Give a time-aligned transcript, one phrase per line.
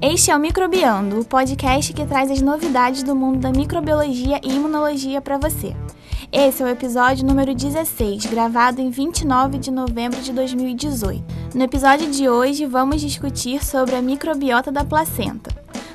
[0.00, 4.54] Este é o Microbiando, o podcast que traz as novidades do mundo da microbiologia e
[4.54, 5.74] imunologia para você.
[6.30, 11.24] Esse é o episódio número 16, gravado em 29 de novembro de 2018.
[11.52, 15.50] No episódio de hoje, vamos discutir sobre a microbiota da placenta.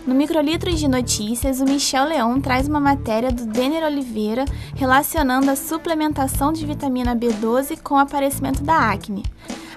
[0.05, 4.43] No Microlitros de Notícias, o Michel Leon traz uma matéria do Denner Oliveira
[4.75, 9.23] relacionando a suplementação de vitamina B12 com o aparecimento da acne.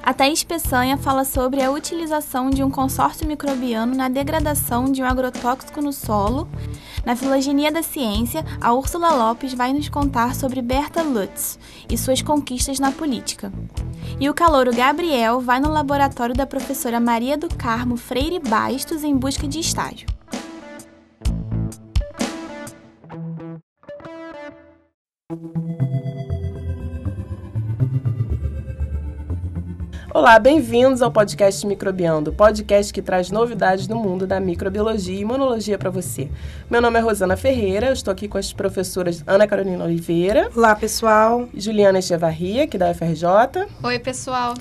[0.06, 5.04] A Thaís Peçanha fala sobre a utilização de um consórcio microbiano na degradação de um
[5.04, 6.48] agrotóxico no solo.
[7.04, 11.58] Na Filogenia da Ciência, a Úrsula Lopes vai nos contar sobre Berta Lutz
[11.90, 13.52] e suas conquistas na política.
[14.20, 19.16] E o calouro Gabriel vai no laboratório da professora Maria do Carmo Freire Bastos em
[19.16, 20.06] busca de estágio.
[30.16, 35.76] Olá, bem-vindos ao podcast Microbiando, podcast que traz novidades do mundo da microbiologia e imunologia
[35.76, 36.30] para você.
[36.70, 40.48] Meu nome é Rosana Ferreira, eu estou aqui com as professoras Ana Carolina Oliveira.
[40.56, 41.46] Olá, pessoal.
[41.54, 43.68] Juliana Echevarria, aqui da UFRJ.
[43.82, 44.54] Oi, pessoal.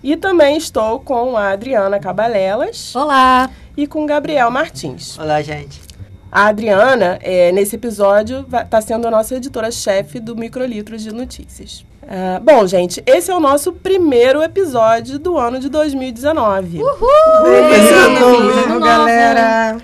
[0.00, 2.94] E também estou com a Adriana Cabalelas.
[2.94, 3.50] Olá.
[3.76, 5.18] E com Gabriel Martins.
[5.18, 5.80] Olá, gente.
[6.30, 11.84] A Adriana, é, nesse episódio, está sendo a nossa editora-chefe do Microlitros de Notícias.
[12.10, 16.78] Uh, bom, gente, esse é o nosso primeiro episódio do ano de 2019.
[16.78, 17.08] Uhul!
[17.44, 19.76] Bem-vindo, galera!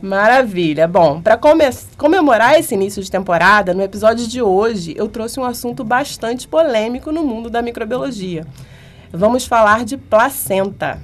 [0.00, 0.86] Maravilha.
[0.86, 1.64] Bom, para come
[1.98, 7.10] comemorar esse início de temporada, no episódio de hoje eu trouxe um assunto bastante polêmico
[7.10, 8.46] no mundo da microbiologia.
[9.12, 11.00] Vamos falar de placenta.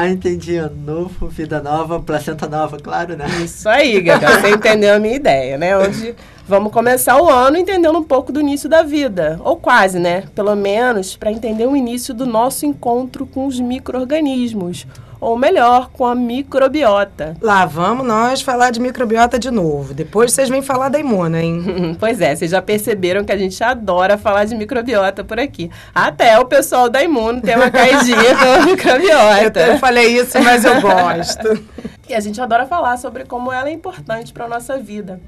[0.00, 0.60] Ah, entendi.
[0.86, 3.26] Novo, vida nova, placenta nova, claro, né?
[3.42, 4.24] Isso aí, Gabi.
[4.26, 5.76] Você entendeu a minha ideia, né?
[5.76, 6.14] Onde
[6.48, 10.22] Vamos começar o ano entendendo um pouco do início da vida, ou quase, né?
[10.34, 14.86] Pelo menos para entender o início do nosso encontro com os micro-organismos,
[15.20, 17.36] ou melhor, com a microbiota.
[17.40, 19.94] Lá vamos nós falar de microbiota de novo.
[19.94, 21.96] Depois vocês vêm falar da imuna, hein?
[22.00, 25.70] pois é, vocês já perceberam que a gente adora falar de microbiota por aqui.
[25.94, 29.60] Até o pessoal da Imuno tem uma caidinha com microbiota.
[29.60, 31.64] Eu, eu falei isso, mas eu gosto.
[32.08, 35.20] e a gente adora falar sobre como ela é importante para a nossa vida.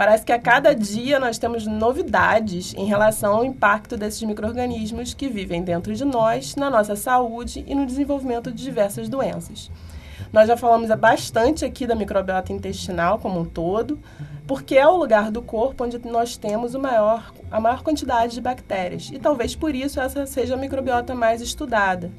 [0.00, 5.28] Parece que a cada dia nós temos novidades em relação ao impacto desses micro-organismos que
[5.28, 9.70] vivem dentro de nós, na nossa saúde e no desenvolvimento de diversas doenças.
[10.32, 13.98] Nós já falamos bastante aqui da microbiota intestinal como um todo,
[14.46, 19.10] porque é o lugar do corpo onde nós temos maior, a maior quantidade de bactérias.
[19.12, 22.10] E talvez por isso essa seja a microbiota mais estudada.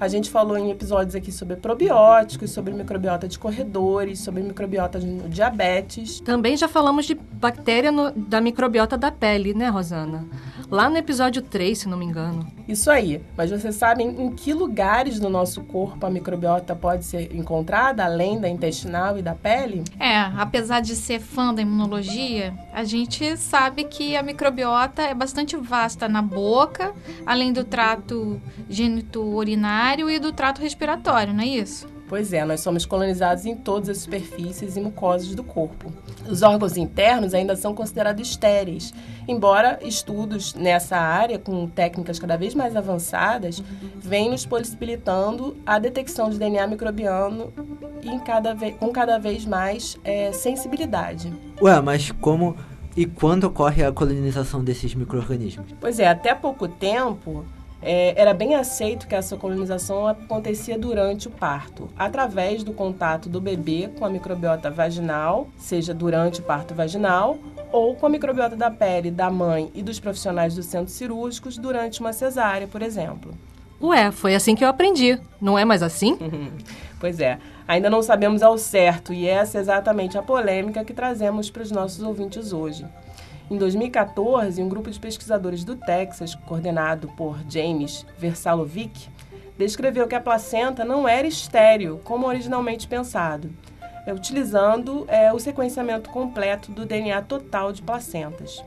[0.00, 5.28] A gente falou em episódios aqui sobre probióticos, sobre microbiota de corredores, sobre microbiota de
[5.28, 6.20] diabetes.
[6.20, 10.24] Também já falamos de bactéria no, da microbiota da pele, né, Rosana?
[10.70, 12.46] Lá no episódio 3, se não me engano.
[12.68, 13.22] Isso aí.
[13.34, 18.38] Mas vocês sabem em que lugares do nosso corpo a microbiota pode ser encontrada, além
[18.38, 19.82] da intestinal e da pele?
[19.98, 25.56] É, apesar de ser fã da imunologia, a gente sabe que a microbiota é bastante
[25.56, 26.92] vasta na boca,
[27.24, 31.97] além do trato gênito-urinário e do trato respiratório, não é isso?
[32.08, 35.92] Pois é, nós somos colonizados em todas as superfícies e mucosas do corpo.
[36.26, 38.94] Os órgãos internos ainda são considerados estéreis,
[39.26, 43.62] embora estudos nessa área, com técnicas cada vez mais avançadas,
[43.96, 47.52] venham nos possibilitando a detecção de DNA microbiano
[48.02, 51.32] em cada com cada vez mais é, sensibilidade.
[51.60, 52.56] Ué, mas como
[52.96, 55.72] e quando ocorre a colonização desses micro-organismos?
[55.80, 57.44] Pois é, até pouco tempo
[57.80, 63.40] é, era bem aceito que essa colonização acontecia durante o parto, através do contato do
[63.40, 67.38] bebê com a microbiota vaginal, seja durante o parto vaginal,
[67.70, 72.00] ou com a microbiota da pele da mãe e dos profissionais dos centros cirúrgicos durante
[72.00, 73.32] uma cesárea, por exemplo.
[73.80, 75.20] Ué, foi assim que eu aprendi.
[75.40, 76.18] Não é mais assim?
[76.98, 77.38] pois é.
[77.66, 81.70] Ainda não sabemos ao certo e essa é exatamente a polêmica que trazemos para os
[81.70, 82.84] nossos ouvintes hoje.
[83.50, 89.08] Em 2014, um grupo de pesquisadores do Texas, coordenado por James Versalovic,
[89.56, 93.50] descreveu que a placenta não era estéril, como originalmente pensado,
[94.06, 98.62] é, utilizando é, o sequenciamento completo do DNA total de placentas.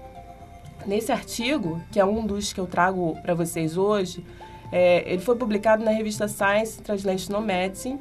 [0.86, 4.26] Nesse artigo, que é um dos que eu trago para vocês hoje,
[4.72, 8.00] é, ele foi publicado na revista Science Translational Medicine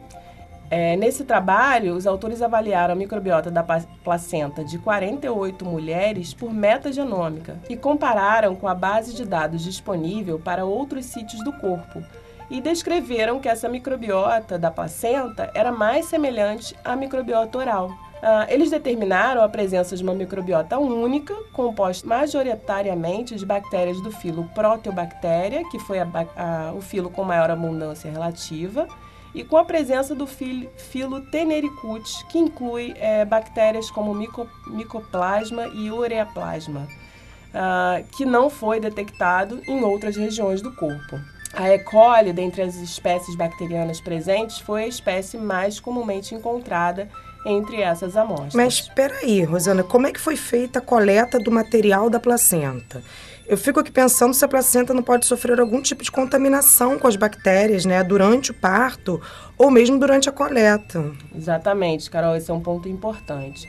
[0.70, 3.64] é, nesse trabalho, os autores avaliaram a microbiota da
[4.04, 10.64] placenta de 48 mulheres por metagenômica e compararam com a base de dados disponível para
[10.64, 12.00] outros sítios do corpo
[12.48, 17.88] e descreveram que essa microbiota da placenta era mais semelhante à microbiota oral.
[17.88, 24.44] Uh, eles determinaram a presença de uma microbiota única, composta majoritariamente de bactérias do filo
[24.54, 26.06] Proteobactéria, que foi a,
[26.36, 28.86] a, o filo com maior abundância relativa,
[29.34, 35.68] e com a presença do fil- filo Tenericut, que inclui é, bactérias como mico, micoplasma
[35.68, 36.88] e ureaplasma,
[37.54, 41.18] ah, que não foi detectado em outras regiões do corpo.
[41.52, 41.78] A E.
[41.80, 47.08] coli, dentre as espécies bacterianas presentes, foi a espécie mais comumente encontrada
[47.44, 48.54] entre essas amostras.
[48.54, 53.02] Mas espera aí, Rosana, como é que foi feita a coleta do material da placenta?
[53.50, 57.08] Eu fico aqui pensando se a placenta não pode sofrer algum tipo de contaminação com
[57.08, 59.20] as bactérias, né, durante o parto
[59.58, 61.10] ou mesmo durante a coleta.
[61.34, 63.68] Exatamente, Carol, esse é um ponto importante.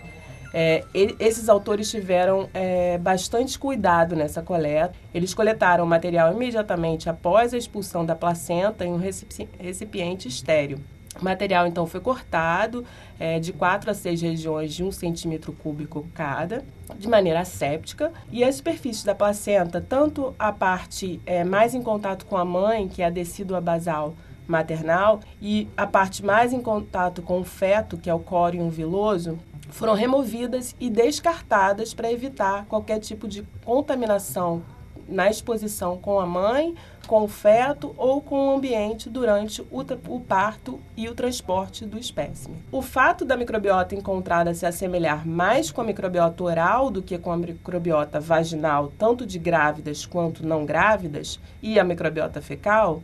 [0.54, 0.84] É,
[1.20, 4.94] esses autores tiveram é, bastante cuidado nessa coleta.
[5.16, 10.78] Eles coletaram o material imediatamente após a expulsão da placenta em um recipi- recipiente estéreo.
[11.20, 12.86] O material, então, foi cortado
[13.20, 16.64] é, de 4 a 6 regiões de 1 centímetro cúbico cada,
[16.98, 18.14] de maneira asséptica.
[18.32, 22.88] E a superfície da placenta, tanto a parte é, mais em contato com a mãe,
[22.88, 24.14] que é a decídua basal
[24.48, 29.38] maternal, e a parte mais em contato com o feto, que é o córium viloso,
[29.70, 34.62] foram removidas e descartadas para evitar qualquer tipo de contaminação
[35.08, 36.76] na exposição com a mãe,
[37.12, 42.00] com o feto ou com o ambiente durante o, o parto e o transporte do
[42.00, 42.56] espécime.
[42.72, 47.30] O fato da microbiota encontrada se assemelhar mais com a microbiota oral do que com
[47.30, 53.04] a microbiota vaginal, tanto de grávidas quanto não grávidas, e a microbiota fecal,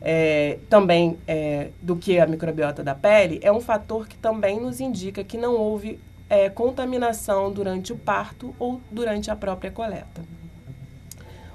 [0.00, 4.78] é, também é, do que a microbiota da pele, é um fator que também nos
[4.78, 5.98] indica que não houve
[6.28, 10.22] é, contaminação durante o parto ou durante a própria coleta.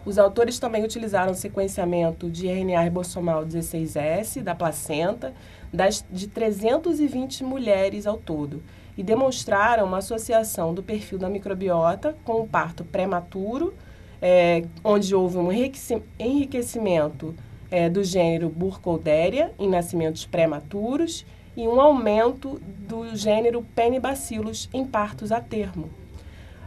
[0.05, 5.33] Os autores também utilizaram sequenciamento de RNA ribossomal 16S da placenta
[5.73, 8.61] das, de 320 mulheres ao todo
[8.95, 13.73] e demonstraram uma associação do perfil da microbiota com o parto prematuro,
[14.21, 17.33] é, onde houve um enriqueci- enriquecimento
[17.71, 21.25] é, do gênero Burkholderia em nascimentos prematuros
[21.57, 25.89] e um aumento do gênero Penibacillus em partos a termo.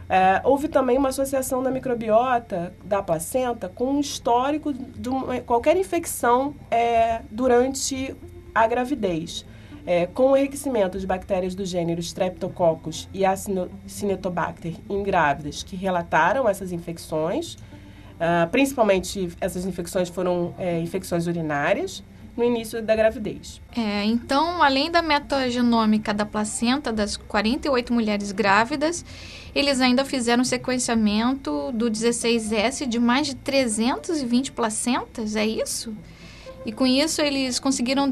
[0.09, 5.77] É, houve também uma associação da microbiota da placenta com um histórico de uma- qualquer
[5.77, 8.15] infecção é, durante
[8.55, 9.45] a gravidez,
[9.85, 16.49] é, com o enriquecimento de bactérias do gênero Streptococcus e Acinetobacter em grávidas que relataram
[16.49, 17.55] essas infecções.
[18.21, 22.03] Ah, principalmente essas infecções foram é, infecções urinárias
[22.39, 23.61] no início da gravidez.
[23.75, 29.05] É, então, além da metagenômica da placenta das 48 mulheres grávidas,
[29.53, 35.93] eles ainda fizeram sequenciamento do 16S de mais de 320 placentas, é isso?
[36.65, 38.07] E com isso eles conseguiram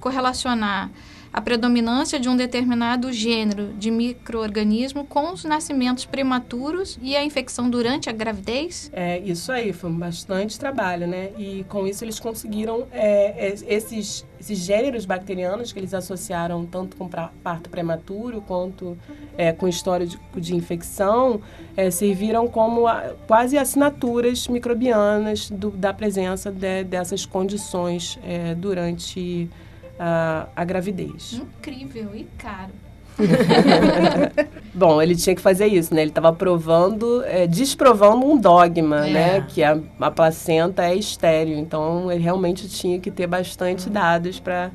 [0.00, 0.90] correlacionar
[1.36, 7.68] a predominância de um determinado gênero de microorganismo com os nascimentos prematuros e a infecção
[7.68, 8.90] durante a gravidez?
[8.90, 11.28] É, isso aí, foi bastante trabalho, né?
[11.36, 16.96] E com isso eles conseguiram é, es- esses, esses gêneros bacterianos que eles associaram tanto
[16.96, 18.96] com parto prematuro quanto
[19.36, 21.42] é, com história de, de infecção,
[21.76, 29.50] é, serviram como a- quase assinaturas microbianas do- da presença de- dessas condições é, durante
[29.98, 31.34] a, a gravidez.
[31.34, 32.72] Incrível e caro.
[34.74, 36.02] Bom, ele tinha que fazer isso, né?
[36.02, 39.10] Ele estava provando, é, desprovando um dogma, É.
[39.12, 39.46] né?
[39.48, 41.56] Que a, a placenta é estéreo.
[41.58, 44.70] Então, ele realmente tinha que ter bastante dados para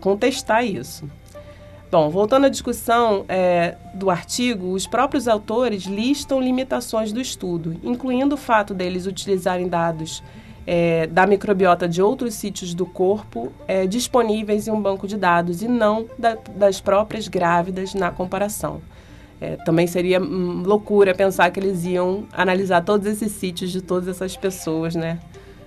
[0.00, 1.08] contestar isso.
[1.90, 8.34] Bom, voltando à discussão é, do artigo, os próprios autores listam limitações do estudo, incluindo
[8.34, 10.22] o fato deles utilizarem dados
[10.66, 15.62] é, da microbiota de outros sítios do corpo é, disponíveis em um banco de dados
[15.62, 18.80] e não da- das próprias grávidas na comparação.
[19.40, 24.06] É, também seria hum, loucura pensar que eles iam analisar todos esses sítios de todas
[24.08, 25.18] essas pessoas, né?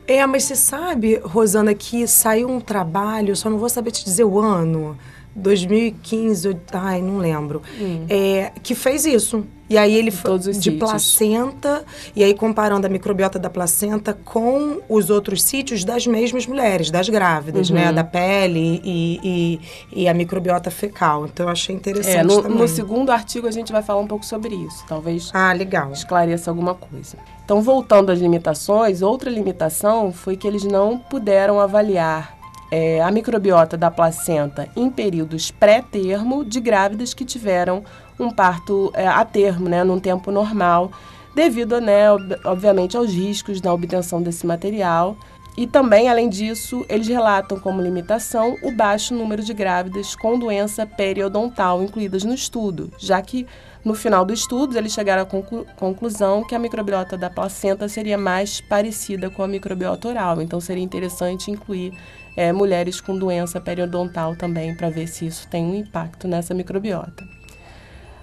[0.08, 4.24] É, mas você sabe, Rosana, que saiu um trabalho, só não vou saber te dizer
[4.24, 4.98] o ano,
[5.36, 7.62] 2015, ou- ai, não lembro,
[8.10, 9.46] é, que fez isso.
[9.68, 10.77] E aí ele foi de sítios.
[10.77, 11.84] placenta,
[12.15, 17.10] e aí comparando a microbiota da placenta com os outros sítios das mesmas mulheres, das
[17.10, 17.92] grávidas, né?
[17.92, 21.25] Da pele e, e, e a microbiota fecal.
[21.25, 22.60] Então eu achei interessante É, no, também.
[22.60, 24.86] no segundo artigo a gente vai falar um pouco sobre isso.
[24.88, 25.92] Talvez Ah, legal.
[25.92, 27.18] esclareça alguma coisa.
[27.44, 32.35] Então, voltando às limitações, outra limitação foi que eles não puderam avaliar
[32.77, 37.86] é, a microbiota da placenta em períodos pré-termo de grávidas que tiveram
[38.20, 40.91] um parto é, a termo, né, num tempo normal,
[41.34, 45.15] devido, né, ob- obviamente, aos riscos na obtenção desse material
[45.58, 50.86] e também, além disso, eles relatam como limitação o baixo número de grávidas com doença
[50.86, 53.48] periodontal incluídas no estudo, já que
[53.84, 58.18] no final do estudo eles chegaram à conclu conclusão que a microbiota da placenta seria
[58.18, 61.94] mais parecida com a microbiota oral, então seria interessante incluir
[62.36, 67.24] é, mulheres com doença periodontal também para ver se isso tem um impacto nessa microbiota.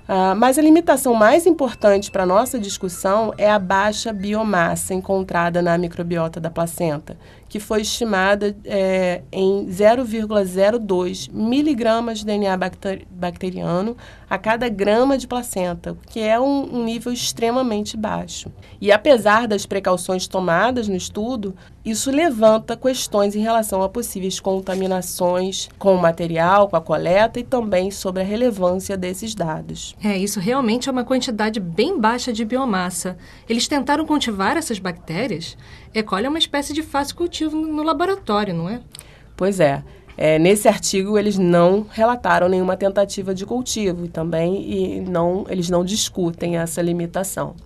[0.09, 5.63] Uh, mas a limitação mais importante para a nossa discussão é a baixa biomassa encontrada
[5.63, 7.17] na microbiota da placenta,
[7.53, 12.57] que foi estimada é, em 0,02 miligramas de DNA
[13.11, 13.95] bacteriano
[14.31, 18.51] a cada grama de placenta, que é um, um nível extremamente baixo.
[18.81, 21.55] E apesar das precauções tomadas no estudo,
[21.85, 27.45] isso levanta questões em relação a possíveis contaminações com o material, com a coleta e
[27.45, 29.95] também sobre a relevância desses dados.
[30.03, 33.19] É, isso realmente é uma quantidade bem baixa de biomassa.
[33.47, 35.59] Eles tentaram cultivar essas bactérias?
[35.95, 36.03] E.
[36.03, 38.81] coli é uma espécie de fácil cultivo no laboratório, não é?
[39.37, 39.83] Pois é.
[40.17, 45.85] É, nesse artigo eles não relataram nenhuma tentativa de cultivo também e não, eles não
[45.85, 47.57] discutem essa limitação.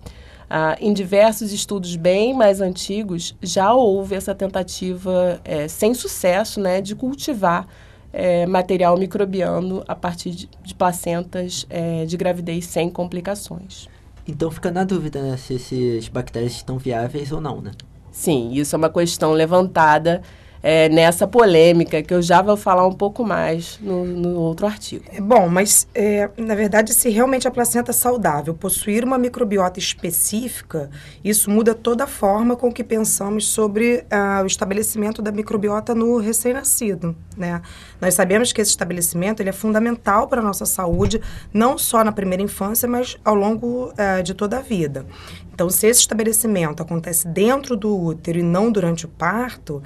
[0.49, 6.79] Ah, em diversos estudos bem mais antigos já houve essa tentativa é, sem sucesso né,
[6.79, 7.67] de cultivar
[8.13, 13.89] é, material microbiano a partir de, de placentas é, de gravidez sem complicações.
[14.25, 17.71] Então fica na dúvida né, se esses bactérias estão viáveis ou não, né?
[18.17, 20.23] Sim, isso é uma questão levantada
[20.63, 25.05] é, nessa polêmica, que eu já vou falar um pouco mais no, no outro artigo.
[25.13, 30.89] É bom, mas é, na verdade, se realmente a placenta saudável possuir uma microbiota específica,
[31.23, 36.17] isso muda toda a forma com que pensamos sobre ah, o estabelecimento da microbiota no
[36.17, 37.15] recém-nascido.
[37.37, 37.61] Né?
[38.01, 41.21] Nós sabemos que esse estabelecimento ele é fundamental para a nossa saúde,
[41.53, 45.05] não só na primeira infância, mas ao longo ah, de toda a vida.
[45.57, 49.81] Então, se esse estabelecimento acontece dentro do útero e não durante o parto,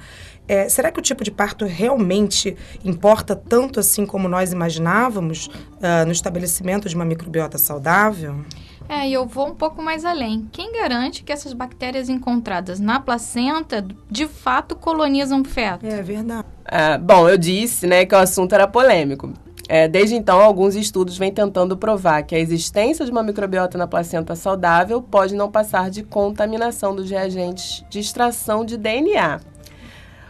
[0.46, 6.04] é, será que o tipo de parto realmente importa tanto assim como nós imaginávamos uh,
[6.04, 8.44] no estabelecimento de uma microbiota saudável?
[8.86, 10.46] É, e eu vou um pouco mais além.
[10.52, 15.86] Quem garante que essas bactérias encontradas na placenta de fato colonizam o feto?
[15.86, 16.44] É verdade.
[16.66, 19.32] É, bom, eu disse né, que o assunto era polêmico.
[19.74, 23.86] É, desde então, alguns estudos vêm tentando provar que a existência de uma microbiota na
[23.86, 29.40] placenta saudável pode não passar de contaminação dos reagentes de extração de DNA.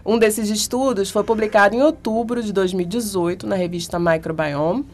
[0.07, 4.87] Um desses estudos foi publicado em outubro de 2018 na revista Microbiome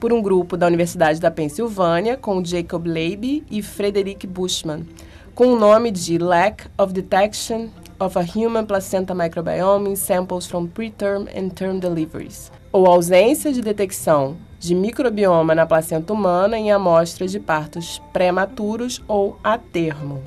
[0.00, 4.84] por um grupo da Universidade da Pensilvânia com Jacob Leiby e Frederick Bushman,
[5.32, 7.68] com o nome de Lack of Detection
[8.00, 13.60] of a Human Placenta Microbiome in Samples from Preterm and Term Deliveries ou ausência de
[13.60, 20.22] detecção de microbioma na placenta humana em amostras de partos prematuros ou a termo.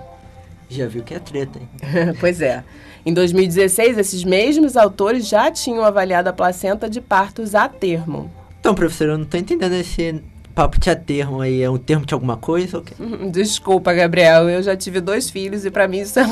[0.69, 1.69] Já viu que é treta, hein?
[2.19, 2.63] pois é.
[3.05, 8.31] Em 2016, esses mesmos autores já tinham avaliado a placenta de partos a termo.
[8.59, 10.23] Então, professor, eu não estou entendendo esse
[10.63, 11.61] a termo aí.
[11.61, 12.77] É um termo de alguma coisa?
[12.77, 12.95] Okay?
[13.31, 14.49] Desculpa, Gabriel.
[14.49, 16.23] Eu já tive dois filhos e para mim isso é,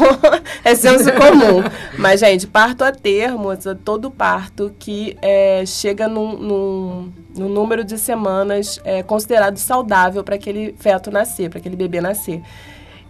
[0.71, 1.63] é senso comum.
[1.97, 3.49] Mas, gente, parto a termo,
[3.83, 10.35] todo parto que é, chega num, num, num, número de semanas é, considerado saudável para
[10.35, 12.41] aquele feto nascer, para aquele bebê nascer.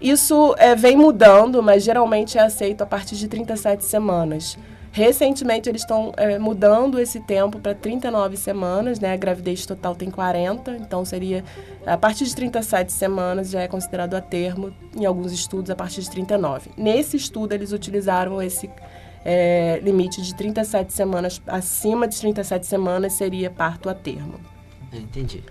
[0.01, 4.57] Isso é, vem mudando, mas geralmente é aceito a partir de 37 semanas.
[4.93, 9.11] Recentemente, eles estão é, mudando esse tempo para 39 semanas, né?
[9.11, 11.43] A gravidez total tem 40, então seria
[11.83, 16.01] a partir de 37 semanas já é considerado a termo, em alguns estudos a partir
[16.01, 16.69] de 39.
[16.77, 18.69] Nesse estudo, eles utilizaram esse
[19.25, 24.35] é, limite de 37 semanas, acima de 37 semanas seria parto a termo.
[24.93, 25.43] Entendi.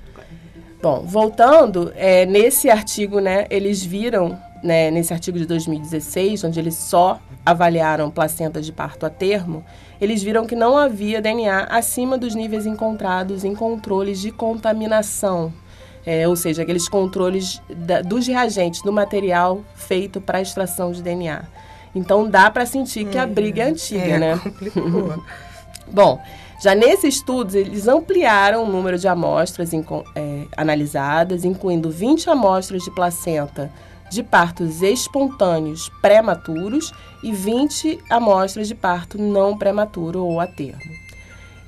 [0.81, 6.77] Bom, voltando, é, nesse artigo, né, eles viram, né, nesse artigo de 2016, onde eles
[6.77, 9.65] só avaliaram placentas de parto a termo,
[10.01, 15.53] eles viram que não havia DNA acima dos níveis encontrados em controles de contaminação,
[16.05, 21.45] é, ou seja, aqueles controles da, dos reagentes do material feito para extração de DNA.
[21.95, 24.41] Então dá para sentir que a hum, briga é antiga, é, né?
[24.43, 25.23] Complicou.
[25.87, 26.21] Bom,
[26.63, 32.91] já nesse estudo, eles ampliaram o número de amostras é, analisadas, incluindo 20 amostras de
[32.93, 33.71] placenta
[34.13, 36.93] de partos espontâneos prematuros
[37.23, 40.81] e 20 amostras de parto não prematuro ou a termo.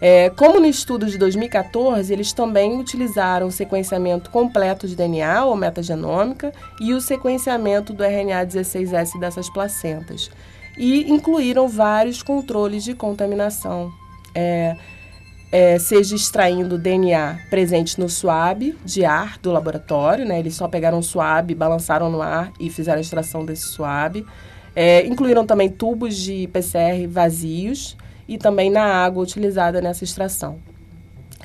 [0.01, 5.57] É, como no estudo de 2014, eles também utilizaram o sequenciamento completo de DNA ou
[5.57, 10.31] metagenômica e o sequenciamento do RNA 16S dessas placentas
[10.77, 13.91] e incluíram vários controles de contaminação.
[14.35, 14.77] É,
[15.55, 20.41] é, seja extraindo DNA presente no suave de ar do laboratório, né?
[20.41, 24.27] Eles só pegaram o suave, balançaram no ar e fizeram a extração desse suave.
[24.75, 27.97] É, incluíram também tubos de PCR vazios
[28.27, 30.59] e também na água utilizada nessa extração.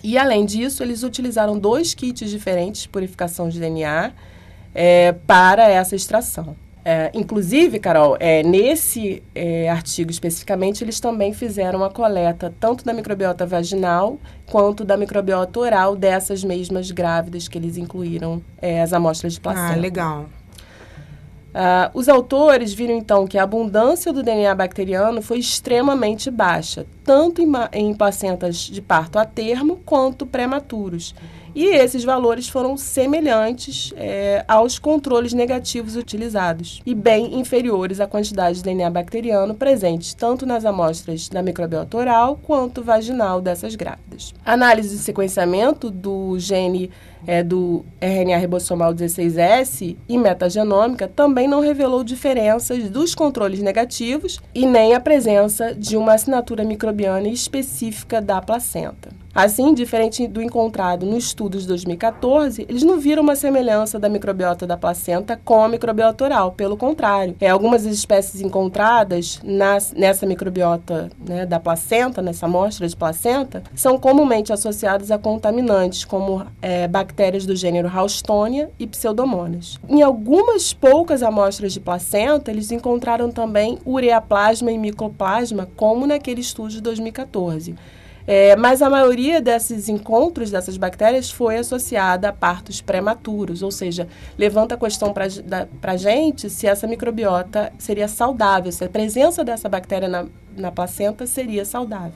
[0.03, 4.11] E além disso, eles utilizaram dois kits diferentes de purificação de DNA
[4.73, 6.55] é, para essa extração.
[6.91, 12.91] É, inclusive, Carol, é, nesse é, artigo especificamente, eles também fizeram a coleta tanto da
[12.91, 14.17] microbiota vaginal
[14.47, 19.73] quanto da microbiota oral dessas mesmas grávidas que eles incluíram é, as amostras de placenta.
[19.73, 20.25] Ah, legal.
[21.49, 27.39] Uh, os autores viram então que a abundância do DNA bacteriano foi extremamente baixa, tanto
[27.39, 31.13] em, em placentas de parto a termo quanto prematuros.
[31.53, 38.57] E esses valores foram semelhantes é, aos controles negativos utilizados e bem inferiores à quantidade
[38.57, 44.33] de DNA bacteriano presente tanto nas amostras da microbiota oral quanto vaginal dessas grávidas.
[44.45, 46.89] Análise de sequenciamento do gene
[47.25, 54.65] é, do RNA ribossomal 16S e metagenômica também não revelou diferenças dos controles negativos e
[54.65, 59.18] nem a presença de uma assinatura microbiana específica da placenta.
[59.33, 64.65] Assim, diferente do encontrado no estudo de 2014, eles não viram uma semelhança da microbiota
[64.65, 66.51] da placenta com a microbiota oral.
[66.53, 72.95] Pelo contrário, é, algumas espécies encontradas nas, nessa microbiota né, da placenta, nessa amostra de
[72.95, 79.79] placenta, são comumente associadas a contaminantes, como é, bactérias do gênero Haustonia e Pseudomonas.
[79.87, 86.69] Em algumas poucas amostras de placenta, eles encontraram também ureaplasma e micoplasma, como naquele estudo
[86.69, 87.75] de 2014.
[88.31, 94.07] É, mas a maioria desses encontros dessas bactérias foi associada a partos prematuros, ou seja,
[94.37, 95.25] levanta a questão para
[95.91, 101.25] a gente se essa microbiota seria saudável, se a presença dessa bactéria na, na placenta
[101.25, 102.13] seria saudável.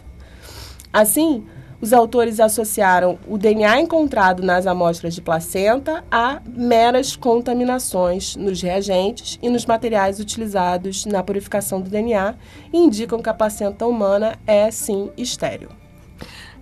[0.93, 1.47] Assim,
[1.81, 9.39] os autores associaram o DNA encontrado nas amostras de placenta a meras contaminações nos reagentes
[9.41, 12.35] e nos materiais utilizados na purificação do DNA
[12.71, 15.69] e indicam que a placenta humana é sim estéril.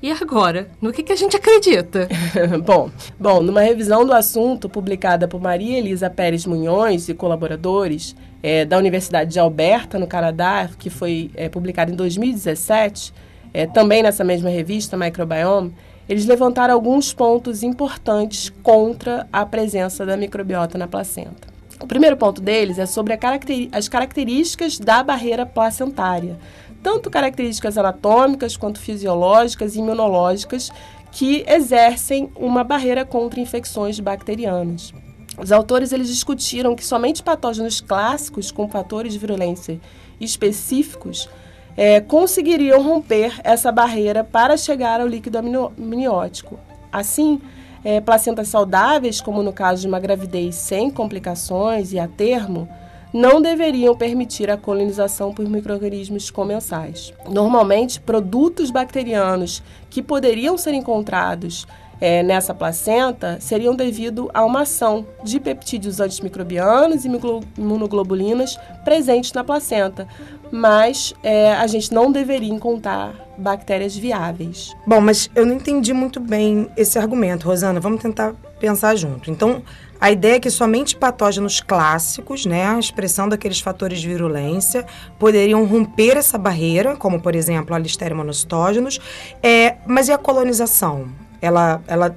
[0.02, 0.68] E agora?
[0.82, 2.10] No que, que a gente acredita?
[2.66, 2.90] bom,
[3.20, 8.80] bom, numa revisão do assunto publicada por Maria Elisa Pérez Munhões e colaboradores é, da
[8.80, 13.14] Universidade de Alberta, no Canadá, que foi é, publicada em 2017,
[13.54, 15.72] é, também nessa mesma revista, Microbiome,
[16.10, 21.52] eles levantaram alguns pontos importantes contra a presença da microbiota na placenta.
[21.80, 26.38] O primeiro ponto deles é sobre caracter as características da barreira placentária
[26.82, 30.72] tanto características anatômicas quanto fisiológicas e imunológicas
[31.12, 34.94] que exercem uma barreira contra infecções bacterianas.
[35.38, 39.80] Os autores eles discutiram que somente patógenos clássicos com fatores de virulência
[40.20, 41.30] específicos
[41.76, 46.60] é, conseguiriam romper essa barreira para chegar ao líquido amniótico.
[46.92, 47.42] Assim,
[47.84, 52.68] é, placentas saudáveis, como no caso de uma gravidez sem complicações e a termo,
[53.14, 57.14] não deveriam permitir a colonização por microrganismos comensais.
[57.30, 61.68] Normalmente, produtos bacterianos que poderiam ser encontrados
[62.02, 67.10] é, nessa placenta seriam devido a uma ação de peptídeos antimicrobianos e
[67.58, 70.08] imunoglobulinas presentes na placenta,
[70.52, 74.76] mas é, a gente não deveria encontrar bactérias viáveis.
[74.86, 77.80] Bom, mas eu não entendi muito bem esse argumento, Rosana.
[77.80, 79.32] Vamos tentar pensar junto.
[79.32, 79.64] Então,
[80.00, 84.86] a ideia é que somente patógenos clássicos, né, a expressão daqueles fatores de virulência,
[85.18, 89.00] poderiam romper essa barreira, como por exemplo a Listeria monostógenos.
[89.42, 91.08] É, mas e a colonização?
[91.42, 92.16] Ela, ela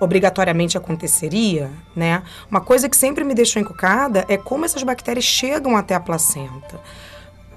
[0.00, 2.22] obrigatoriamente aconteceria, né?
[2.50, 6.80] Uma coisa que sempre me deixou encucada é como essas bactérias chegam até a placenta.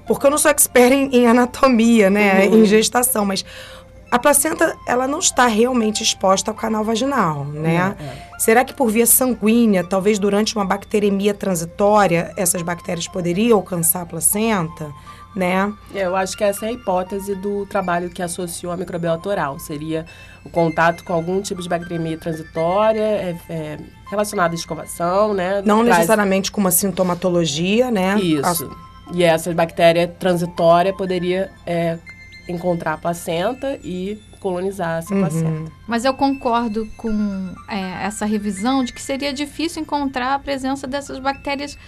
[0.06, 2.62] Porque eu não sou expert em, em anatomia, né, uhum.
[2.62, 3.44] em gestação, mas
[4.14, 7.96] a placenta ela não está realmente exposta ao canal vaginal, né?
[7.98, 8.38] É, é.
[8.38, 14.06] Será que por via sanguínea, talvez durante uma bacteremia transitória, essas bactérias poderiam alcançar a
[14.06, 14.92] placenta?
[15.34, 15.72] Né?
[15.92, 19.58] É, eu acho que essa é a hipótese do trabalho que associou a microbiota oral.
[19.58, 20.06] Seria
[20.44, 25.60] o contato com algum tipo de bacteremia transitória é, é, relacionada à escovação, né?
[25.66, 25.96] Não Traz...
[25.96, 28.16] necessariamente com uma sintomatologia, né?
[28.20, 28.64] Isso.
[28.64, 28.93] A...
[29.12, 31.98] E essa bactéria transitória poderia é,
[32.48, 35.20] encontrar a placenta e colonizar essa uhum.
[35.20, 35.72] placenta.
[35.86, 41.18] Mas eu concordo com é, essa revisão de que seria difícil encontrar a presença dessas
[41.18, 41.78] bactérias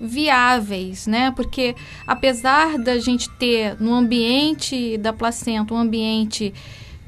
[0.00, 1.32] viáveis, né?
[1.34, 1.74] Porque
[2.06, 6.52] apesar da gente ter no ambiente da placenta um ambiente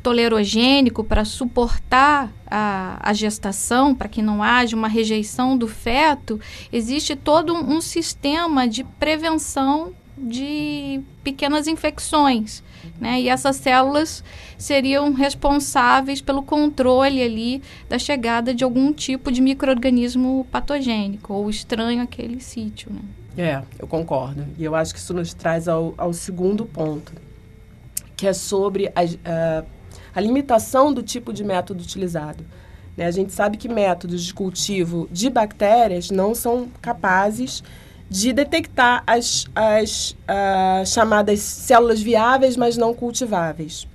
[0.07, 6.41] tolerogênico para suportar a, a gestação, para que não haja uma rejeição do feto,
[6.73, 12.63] existe todo um, um sistema de prevenção de pequenas infecções.
[13.01, 13.23] Né?
[13.23, 14.23] E essas células
[14.57, 22.01] seriam responsáveis pelo controle ali da chegada de algum tipo de microorganismo patogênico ou estranho
[22.01, 22.93] àquele sítio.
[22.93, 23.01] Né?
[23.37, 24.47] É, eu concordo.
[24.57, 27.13] E eu acho que isso nos traz ao, ao segundo ponto,
[28.17, 29.65] que é sobre a, a,
[30.15, 32.45] a limitação do tipo de método utilizado.
[32.97, 33.07] Né?
[33.07, 37.63] A gente sabe que métodos de cultivo de bactérias não são capazes
[38.09, 43.87] de detectar as, as uh, chamadas células viáveis, mas não cultiváveis.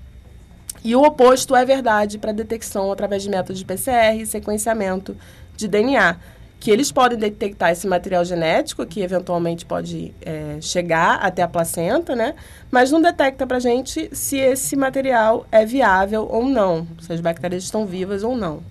[0.84, 5.16] E o oposto é verdade para detecção através de métodos de PCR e sequenciamento
[5.56, 6.18] de DNA,
[6.62, 12.16] que eles podem detectar esse material genético que eventualmente pode é, chegar até a placenta,
[12.16, 12.36] né?
[12.70, 17.64] Mas não detecta para gente se esse material é viável ou não, se as bactérias
[17.64, 18.62] estão vivas ou não.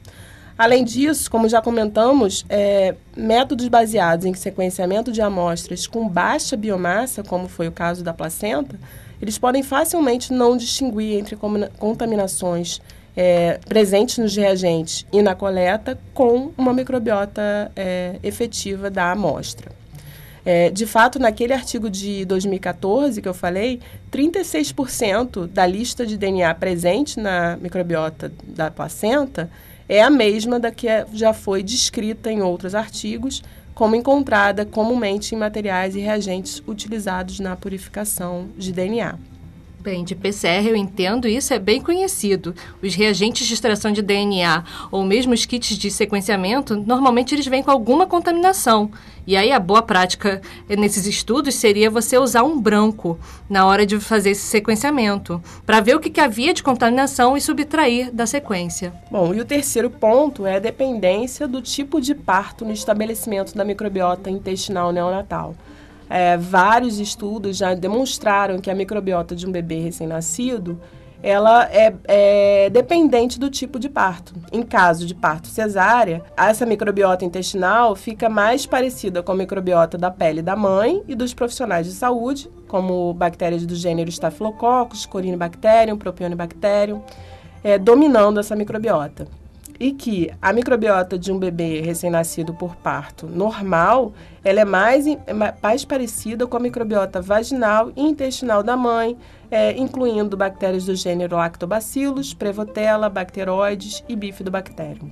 [0.56, 7.24] Além disso, como já comentamos, é, métodos baseados em sequenciamento de amostras com baixa biomassa,
[7.24, 8.78] como foi o caso da placenta,
[9.20, 11.36] eles podem facilmente não distinguir entre
[11.76, 12.80] contaminações
[13.16, 19.72] é, presentes nos reagentes e na coleta com uma microbiota é, efetiva da amostra.
[20.44, 26.54] É, de fato, naquele artigo de 2014 que eu falei, 36% da lista de DNA
[26.54, 29.50] presente na microbiota da placenta
[29.88, 33.42] é a mesma da que é, já foi descrita em outros artigos,
[33.74, 39.29] como encontrada comumente em materiais e reagentes utilizados na purificação de DNA.
[39.80, 42.54] Bem, de PCR eu entendo, isso é bem conhecido.
[42.82, 47.62] Os reagentes de extração de DNA ou mesmo os kits de sequenciamento, normalmente eles vêm
[47.62, 48.90] com alguma contaminação.
[49.26, 53.98] E aí a boa prática nesses estudos seria você usar um branco na hora de
[53.98, 58.92] fazer esse sequenciamento, para ver o que, que havia de contaminação e subtrair da sequência.
[59.10, 63.64] Bom, e o terceiro ponto é a dependência do tipo de parto no estabelecimento da
[63.64, 65.54] microbiota intestinal neonatal.
[66.10, 70.80] É, vários estudos já demonstraram que a microbiota de um bebê recém-nascido
[71.22, 74.32] ela é, é, dependente do tipo de parto.
[74.50, 80.10] Em caso de parto cesárea, essa microbiota intestinal fica mais parecida com a microbiota da
[80.10, 87.02] pele da mãe e dos profissionais de saúde, como bactérias do gênero Staphylococcus, Corynebacterium, Propionibacterium,
[87.62, 89.39] é, dominando essa microbiota
[89.80, 94.12] e que a microbiota de um bebê recém-nascido por parto normal,
[94.44, 99.16] ela é mais, é mais parecida com a microbiota vaginal e intestinal da mãe,
[99.50, 105.10] é, incluindo bactérias do gênero Lactobacillus, Prevotella, Bacteroides e Bifidobacterium.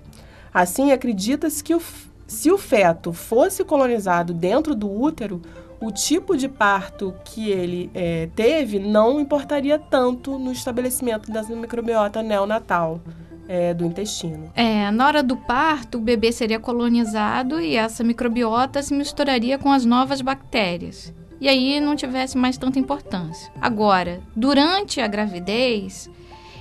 [0.52, 1.80] Assim, acredita-se que o,
[2.26, 5.40] se o feto fosse colonizado dentro do útero,
[5.80, 12.22] o tipo de parto que ele é, teve não importaria tanto no estabelecimento dessa microbiota
[12.22, 13.00] neonatal
[13.48, 14.52] é, do intestino.
[14.54, 19.72] É, na hora do parto, o bebê seria colonizado e essa microbiota se misturaria com
[19.72, 21.12] as novas bactérias.
[21.40, 23.50] E aí não tivesse mais tanta importância.
[23.60, 26.10] Agora, durante a gravidez,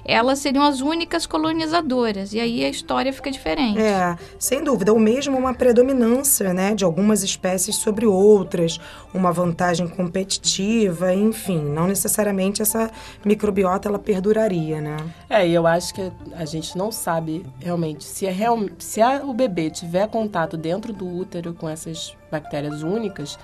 [0.07, 2.33] elas seriam as únicas colonizadoras.
[2.33, 3.79] E aí a história fica diferente.
[3.79, 4.93] É, sem dúvida.
[4.93, 8.79] Ou mesmo uma predominância né, de algumas espécies sobre outras,
[9.13, 11.61] uma vantagem competitiva, enfim.
[11.61, 12.89] Não necessariamente essa
[13.25, 14.97] microbiota ela perduraria, né?
[15.29, 19.21] É, e eu acho que a gente não sabe realmente se, é real, se a,
[19.23, 23.37] o bebê tiver contato dentro do útero com essas bactérias únicas,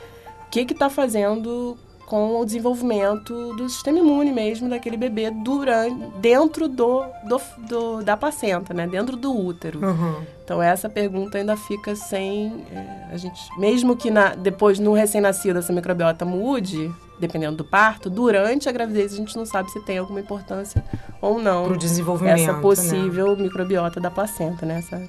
[0.47, 1.77] o que está fazendo
[2.13, 8.15] com o desenvolvimento do sistema imune mesmo daquele bebê durante, dentro do, do, do da
[8.15, 8.85] placenta, né?
[8.85, 9.83] Dentro do útero.
[9.83, 10.23] Uhum.
[10.43, 15.57] Então essa pergunta ainda fica sem é, a gente, mesmo que na, depois no recém-nascido
[15.57, 19.97] essa microbiota mude, dependendo do parto, durante a gravidez a gente não sabe se tem
[19.97, 20.85] alguma importância
[21.19, 23.41] ou não para o desenvolvimento essa possível né?
[23.41, 24.77] microbiota da placenta, né?
[24.77, 25.01] Essa,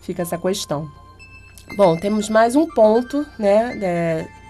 [0.00, 0.90] fica essa questão.
[1.76, 3.78] Bom, temos mais um ponto, né?
[3.82, 4.41] É,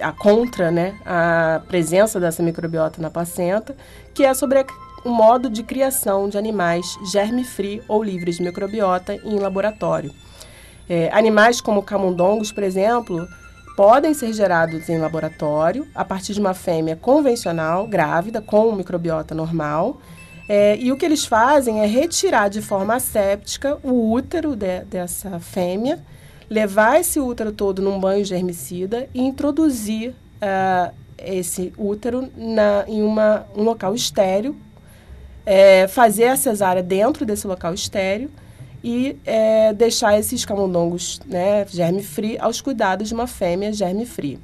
[0.00, 3.76] a contra né, a presença dessa microbiota na placenta,
[4.14, 4.64] que é sobre
[5.04, 10.12] o modo de criação de animais germe-free ou livres de microbiota em laboratório.
[10.88, 13.26] É, animais como camundongos, por exemplo,
[13.76, 20.00] podem ser gerados em laboratório a partir de uma fêmea convencional, grávida, com microbiota normal.
[20.48, 25.38] É, e o que eles fazem é retirar de forma asséptica o útero de, dessa
[25.38, 26.00] fêmea
[26.50, 33.46] levar esse útero todo num banho germicida e introduzir uh, esse útero na, em uma,
[33.56, 34.56] um local estéreo,
[35.46, 38.30] é, fazer a cesárea dentro desse local estéreo
[38.82, 44.38] e é, deixar esses camundongos né, germe-free aos cuidados de uma fêmea germe-free.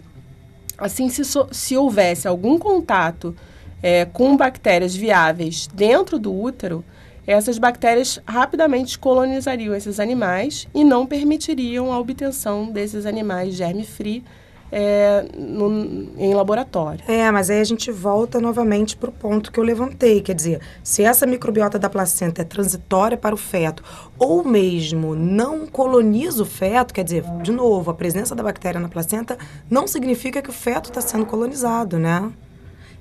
[0.78, 3.34] Assim, se, so, se houvesse algum contato
[3.82, 6.84] é, com bactérias viáveis dentro do útero,
[7.26, 14.22] essas bactérias rapidamente colonizariam esses animais e não permitiriam a obtenção desses animais germe-free
[14.70, 17.00] é, no- em laboratório.
[17.06, 20.20] É, mas aí a gente volta novamente para o ponto que eu levantei.
[20.20, 23.82] Quer dizer, se essa microbiota da placenta é transitória para o feto,
[24.18, 28.88] ou mesmo não coloniza o feto, quer dizer, de novo, a presença da bactéria na
[28.88, 29.38] placenta
[29.70, 32.30] não significa que o feto está sendo colonizado, né?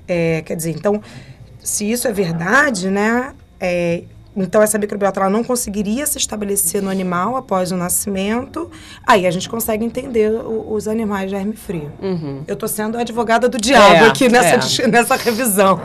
[0.08, 1.02] É, quer dizer, então,
[1.64, 3.34] se isso é verdade, né?
[3.60, 4.04] é,
[4.36, 8.70] então, essa microbiota ela não conseguiria se estabelecer no animal após o nascimento.
[9.08, 11.88] Aí a gente consegue entender o- os animais germe-free.
[12.02, 12.44] Uhum.
[12.48, 14.88] Eu tô sendo a advogada do diabo É, aqui nessa, é.
[14.88, 15.80] nessa revisão.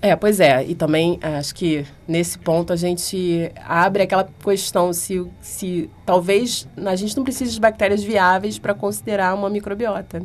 [0.00, 0.64] É, pois é.
[0.64, 6.96] E também acho que nesse ponto a gente abre aquela questão se, se talvez a
[6.96, 10.22] gente não precise de bactérias viáveis para considerar uma microbiota.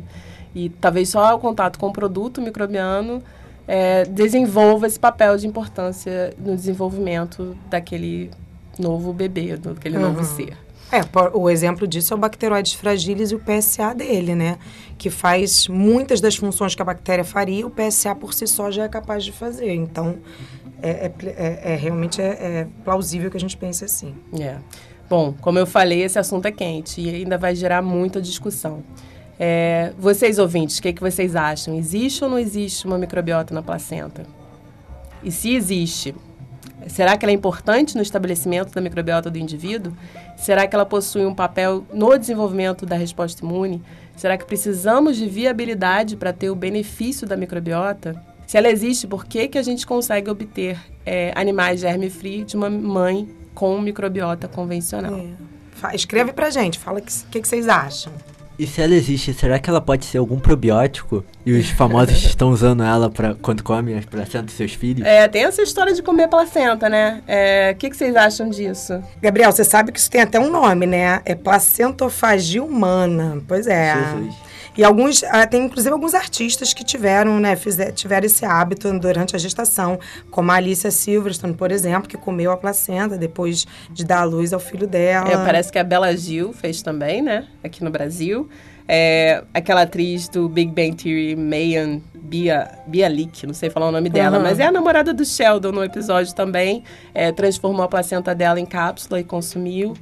[0.54, 3.22] E talvez só o contato com o produto microbiano
[3.72, 8.28] é, desenvolva esse papel de importância no desenvolvimento daquele
[8.76, 10.24] novo bebê, daquele novo Uhum.
[10.24, 10.56] ser.
[10.90, 10.98] É,
[11.34, 14.58] o exemplo disso é o Bacteroides fragilis e o PSA dele, né?
[14.98, 18.82] Que faz muitas das funções que a bactéria faria, o PSA por si só já
[18.84, 19.72] é capaz de fazer.
[19.72, 20.16] Então,
[20.82, 24.16] é, é é- é- realmente é, é plausível que a gente pense assim.
[24.40, 24.56] É.
[25.08, 28.82] Bom, como eu falei, esse assunto é quente e ainda vai gerar muita discussão.
[29.42, 31.74] É, vocês ouvintes, o que, que vocês acham?
[31.74, 34.26] Existe ou não existe uma microbiota na placenta?
[35.22, 36.14] E se existe,
[36.86, 39.94] será que ela é importante no estabelecimento da microbiota do indivíduo?
[40.36, 43.82] Será que ela possui um papel no desenvolvimento da resposta imune?
[44.14, 48.22] Será que precisamos de viabilidade para ter o benefício da microbiota?
[48.46, 52.68] Se ela existe, por que, que a gente consegue obter é, animais germe-free de uma
[52.68, 55.14] mãe com microbiota convencional?
[55.14, 55.94] É.
[55.94, 58.12] Escreve pra gente, fala o que, que, que vocês acham.
[58.60, 61.24] E se ela existe, será que ela pode ser algum probiótico?
[61.46, 65.06] E os famosos estão usando ela pra, quando comem as placentas dos seus filhos?
[65.06, 67.22] É, tem essa história de comer placenta, né?
[67.26, 69.02] É, O que, que vocês acham disso?
[69.22, 71.22] Gabriel, você sabe que isso tem até um nome, né?
[71.24, 73.42] É placentofagia humana.
[73.48, 73.94] Pois é.
[73.94, 74.34] Jesus.
[74.76, 79.34] E alguns, ah, tem inclusive alguns artistas que tiveram, né, fizer, tiveram esse hábito durante
[79.34, 79.98] a gestação,
[80.30, 84.52] como a Alicia Silverstone, por exemplo, que comeu a placenta depois de dar à luz
[84.52, 85.28] ao filho dela.
[85.28, 87.46] É, parece que a Bela Gil fez também, né?
[87.62, 88.48] Aqui no Brasil.
[88.92, 94.08] É, aquela atriz do Big Bang Theory, Mayan Bia, Bialik, não sei falar o nome
[94.08, 94.44] dela, Aham.
[94.44, 96.82] mas é a namorada do Sheldon no episódio também.
[97.14, 99.94] É, transformou a placenta dela em cápsula e consumiu.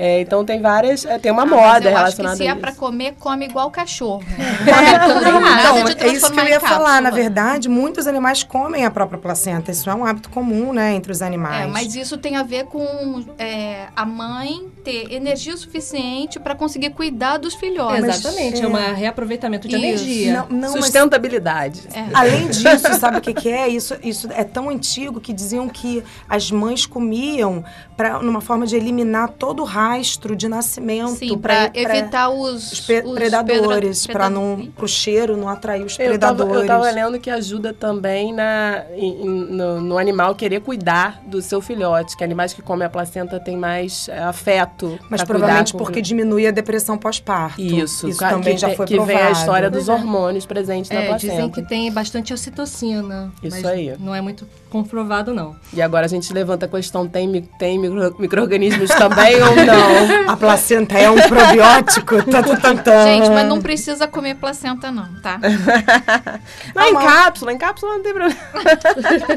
[0.00, 1.04] É, então tem várias.
[1.04, 2.60] é, tem uma Ah, mas moda eu acho relacionada que se a é isso.
[2.60, 4.22] pra comer, come igual cachorro.
[4.64, 7.02] Come tudo, nada Então, de é isso que eu ia falar.
[7.02, 9.72] Na verdade, muitos animais comem a própria placenta.
[9.72, 11.64] Isso é um hábito comum, né, entre os animais.
[11.64, 16.90] É, mas isso tem a ver com é, a mãe ter energia suficiente para conseguir
[16.90, 18.00] cuidar dos filhotes.
[18.04, 18.68] mas- Exatamente, é é.
[18.68, 19.84] um reaproveitamento de Isso.
[19.84, 20.32] energia.
[20.32, 21.82] Não, não, mas Sustentabilidade.
[21.92, 22.04] É.
[22.14, 23.66] Além disso, sabe o que, que é?
[23.66, 27.64] Isso, isso é tão antigo que diziam que as mães comiam
[27.96, 29.87] pra, numa forma de eliminar todo o rastro
[30.36, 31.38] de nascimento.
[31.38, 36.18] Para evitar os, os pe- os predadores, para não pro cheiro não atrair os Eu
[36.18, 36.62] tava, predadores.
[36.62, 41.60] eu tava lendo que ajuda também na, em- no, no animal querer cuidar do seu
[41.60, 44.98] filhote, que animais que comem a placenta têm mais é, afeto.
[45.10, 47.60] Mas provavelmente cuidar com o porque diminui a depressão pós-parto.
[47.60, 49.18] Isso, Isso ca- também que, já foi que provado.
[49.18, 49.92] vem a história dos é.
[49.92, 51.32] hormônios presentes na É, placenta.
[51.34, 53.32] dizem que tem bastante ocitocina.
[53.42, 53.94] Isso mas aí.
[53.98, 55.56] Não é muito comprovado, não.
[55.72, 60.28] E agora a gente levanta a questão: tem, tem micro- micro-organismos também ou não?
[60.32, 62.16] A placenta é um probiótico?
[62.28, 63.04] Tá, tá, tá, tá.
[63.04, 65.38] Gente, mas não precisa comer placenta não, tá?
[66.74, 68.38] Não, em cápsula, em cápsula não tem problema.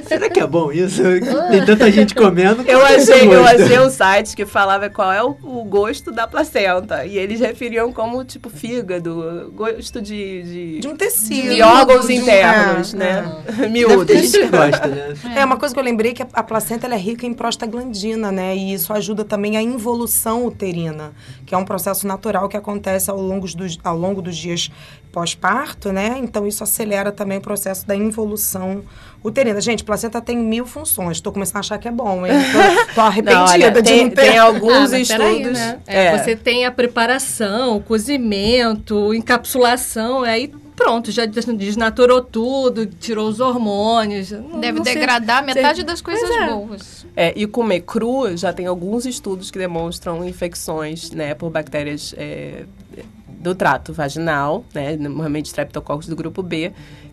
[0.07, 1.01] Será que é bom isso?
[1.49, 2.63] Tem tanta gente comendo.
[2.67, 3.61] Eu é achei, eu gosto?
[3.63, 7.05] achei um site que falava qual é o, o gosto da placenta.
[7.05, 10.43] E eles referiam como, tipo, fígado, gosto de.
[10.43, 10.79] de...
[10.79, 11.55] De um tecido.
[11.55, 13.35] de órgãos de um- internos, é, né?
[13.45, 14.15] Deve ter Miúdos.
[14.17, 15.13] gente que gosta, né?
[15.23, 15.45] É.
[15.45, 18.55] uma coisa que eu lembrei que a, placenta é rica em prostaglandina, né?
[18.55, 21.13] E isso ajuda também a involução uterina,
[21.45, 24.71] que é um processo natural que acontece ao longo dos, ao longo dos dias
[25.11, 26.15] pós-parto, né?
[26.17, 28.81] Então isso acelera também o processo da involução
[29.23, 29.59] uterina.
[29.61, 31.17] Gente, placenta tem mil funções.
[31.17, 32.33] Estou começando a achar que é bom, hein?
[32.87, 34.15] Tô, tô arrependida Não, olha, de tem, não ter.
[34.21, 35.51] tem alguns Ah, estudos.
[35.53, 35.79] né?
[35.85, 43.27] É, Você tem a preparação, o cozimento, encapsulação, aí pronto, já des- desnaturou tudo, tirou
[43.29, 44.31] os hormônios.
[44.31, 46.47] Não- Deve não sei- degradar metade sei- das coisas é.
[46.47, 47.05] boas.
[47.15, 52.63] É, e comer cru já tem alguns estudos que demonstram infecções, né, por bactérias é,
[53.41, 56.71] do trato vaginal, né, normalmente streptococcus do grupo B,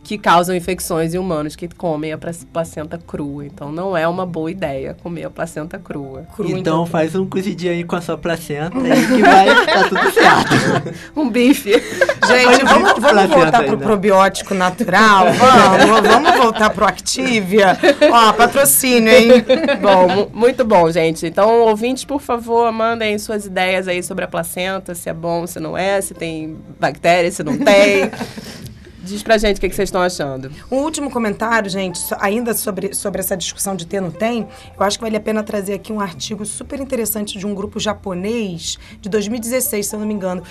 [0.09, 2.19] que causam infecções em humanos que comem a
[2.51, 3.45] placenta crua.
[3.45, 6.27] Então não é uma boa ideia comer a placenta crua.
[6.35, 9.89] Cru, então, então faz um cozidinho aí com a sua placenta aí que vai estar
[9.91, 10.95] tudo certo.
[11.15, 11.73] um bife.
[11.73, 15.27] Gente, vamos, vamos voltar pro probiótico natural?
[15.79, 17.77] Vamos, vamos voltar pro Activia?
[18.11, 19.45] Ó, patrocínio, hein?
[19.81, 21.27] Bom, muito bom, gente.
[21.27, 25.59] Então, ouvintes, por favor, mandem suas ideias aí sobre a placenta, se é bom, se
[25.59, 28.11] não é, se tem bactéria, se não tem.
[29.09, 30.51] Diz pra gente o que, que vocês estão achando.
[30.71, 34.47] Um último comentário, gente, ainda sobre, sobre essa discussão de ter não tem.
[34.79, 37.81] Eu acho que vale a pena trazer aqui um artigo super interessante de um grupo
[37.81, 40.43] japonês de 2016, se eu não me engano.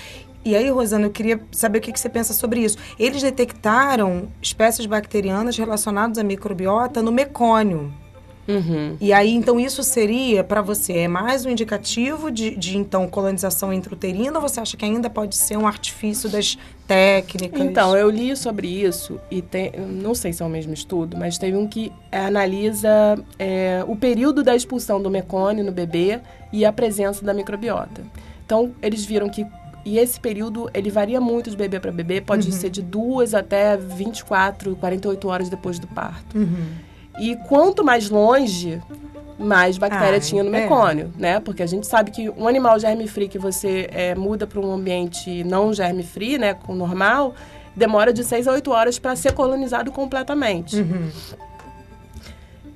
[0.44, 2.78] E aí, Rosana, eu queria saber o que, que você pensa sobre isso.
[2.98, 7.92] Eles detectaram espécies bacterianas relacionadas à microbiota no mecônio.
[8.48, 8.96] Uhum.
[8.98, 13.72] E aí, então, isso seria para você, é mais um indicativo de, de, então, colonização
[13.72, 16.56] intrauterina ou você acha que ainda pode ser um artifício das
[16.86, 17.60] técnicas?
[17.60, 21.36] Então, eu li sobre isso e tem, não sei se é o mesmo estudo, mas
[21.36, 26.18] teve um que analisa é, o período da expulsão do mecônio no bebê
[26.50, 28.02] e a presença da microbiota.
[28.46, 29.46] Então, eles viram que
[29.84, 32.52] e esse período, ele varia muito de bebê para bebê, pode uhum.
[32.52, 36.36] ser de duas até 24, 48 horas depois do parto.
[36.36, 36.87] Uhum.
[37.18, 38.80] E quanto mais longe,
[39.38, 40.62] mais bactéria tinha no é.
[40.62, 41.20] mecônio, é.
[41.20, 41.40] né?
[41.40, 45.44] Porque a gente sabe que um animal germe-free que você é, muda para um ambiente
[45.44, 47.34] não germe-free, né, com normal,
[47.74, 50.76] demora de 6 a 8 horas para ser colonizado completamente.
[50.76, 51.10] Uhum.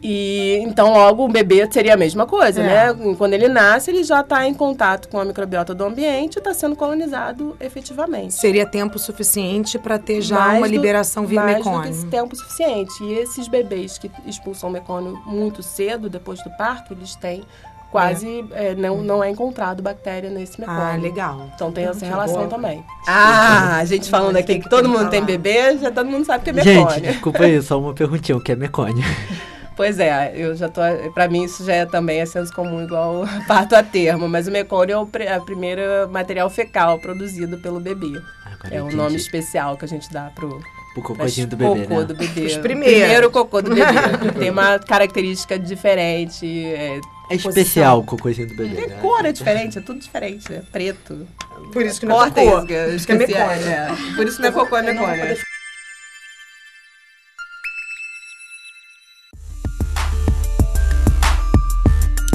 [0.03, 2.93] E então logo o bebê seria a mesma coisa, é.
[2.93, 3.15] né?
[3.17, 6.53] Quando ele nasce, ele já está em contato com a microbiota do ambiente e está
[6.53, 8.35] sendo colonizado efetivamente.
[8.35, 11.79] Seria tempo suficiente para ter já mais uma do, liberação via mais mecônio.
[11.79, 12.93] Mais do que tempo suficiente.
[13.05, 17.45] E esses bebês que expulsam o mecônio muito cedo, depois do parto, eles têm
[17.93, 18.71] quase é.
[18.71, 20.83] É, não, não é encontrado bactéria nesse ah, mecônio.
[20.83, 21.51] Ah, legal.
[21.55, 22.49] Então tem essa relação boa.
[22.49, 22.85] também.
[23.07, 25.11] Ah, a gente falando aqui que, que todo mundo falar.
[25.11, 26.91] tem bebê, já todo mundo sabe que é mecônio.
[26.91, 29.05] Gente, desculpa aí, só uma perguntinha, o que é mecônio?
[29.77, 30.81] Pois é, eu já tô.
[31.15, 34.51] Para mim isso já é também é senso comum igual parto a termo, mas o
[34.51, 38.21] mecônio é o pr primeiro material fecal produzido pelo bebê.
[38.45, 40.61] Agora é o um nome especial que a gente dá pro
[40.95, 42.05] o cocôzinho do bebê, cocô né?
[42.05, 42.47] do bebê.
[42.47, 43.93] Os Primeiro cocô do bebê.
[44.39, 46.47] Tem uma característica diferente.
[46.67, 48.75] É, é especial o cocôzinho do bebê.
[48.75, 48.99] Tem né?
[49.01, 50.53] cor, é diferente, é tudo diferente.
[50.53, 51.27] É preto.
[51.73, 52.67] Por isso que não é cocô.
[52.67, 53.69] Por isso que é mecônio.
[53.69, 53.89] É.
[54.15, 55.37] Por isso não é cocô, é mecônio.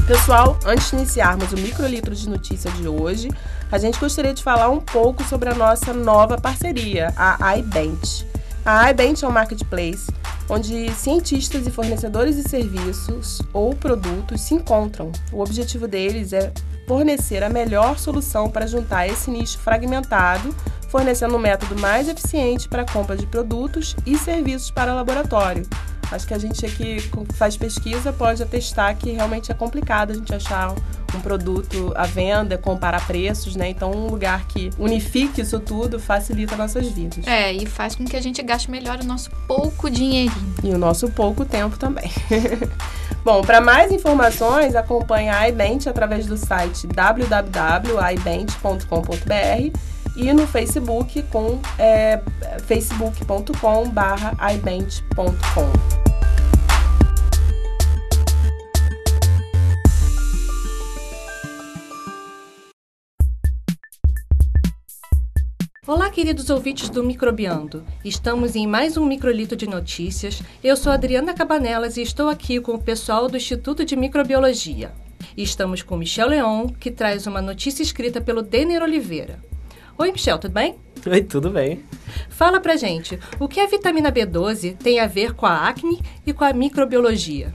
[0.08, 3.30] Pessoal, antes de iniciarmos o microlitro de notícia de hoje,
[3.70, 8.26] a gente gostaria de falar um pouco sobre a nossa nova parceria, a iBench.
[8.66, 10.10] A iBench é um marketplace
[10.50, 15.12] onde cientistas e fornecedores de serviços ou produtos se encontram.
[15.30, 16.54] O objetivo deles é
[16.88, 20.56] fornecer a melhor solução para juntar esse nicho fragmentado,
[20.88, 25.68] fornecendo um método mais eficiente para a compra de produtos e serviços para laboratório.
[26.10, 26.98] Acho que a gente aqui
[27.34, 30.74] faz pesquisa pode atestar que realmente é complicado a gente achar
[31.16, 33.70] um produto à venda, comparar preços, né?
[33.70, 37.26] Então, um lugar que unifique isso tudo facilita nossas vidas.
[37.28, 40.56] É, e faz com que a gente gaste melhor o nosso pouco dinheirinho.
[40.64, 42.12] E o nosso pouco tempo também.
[43.24, 49.80] Bom, para mais informações, acompanhe a iBent através do site www.ibent.com.br
[50.16, 52.22] e no Facebook com é,
[52.66, 53.92] facebook.com
[65.88, 67.82] Olá, queridos ouvintes do Microbiando.
[68.04, 70.44] Estamos em mais um microlito de notícias.
[70.62, 74.92] Eu sou Adriana Cabanelas e estou aqui com o pessoal do Instituto de Microbiologia.
[75.38, 79.40] estamos com Michel Leon, que traz uma notícia escrita pelo Denner Oliveira.
[79.98, 80.76] Oi, Michel, tudo bem?
[81.10, 81.82] Oi, tudo bem.
[82.28, 86.34] Fala pra gente, o que a vitamina B12 tem a ver com a acne e
[86.34, 87.54] com a microbiologia?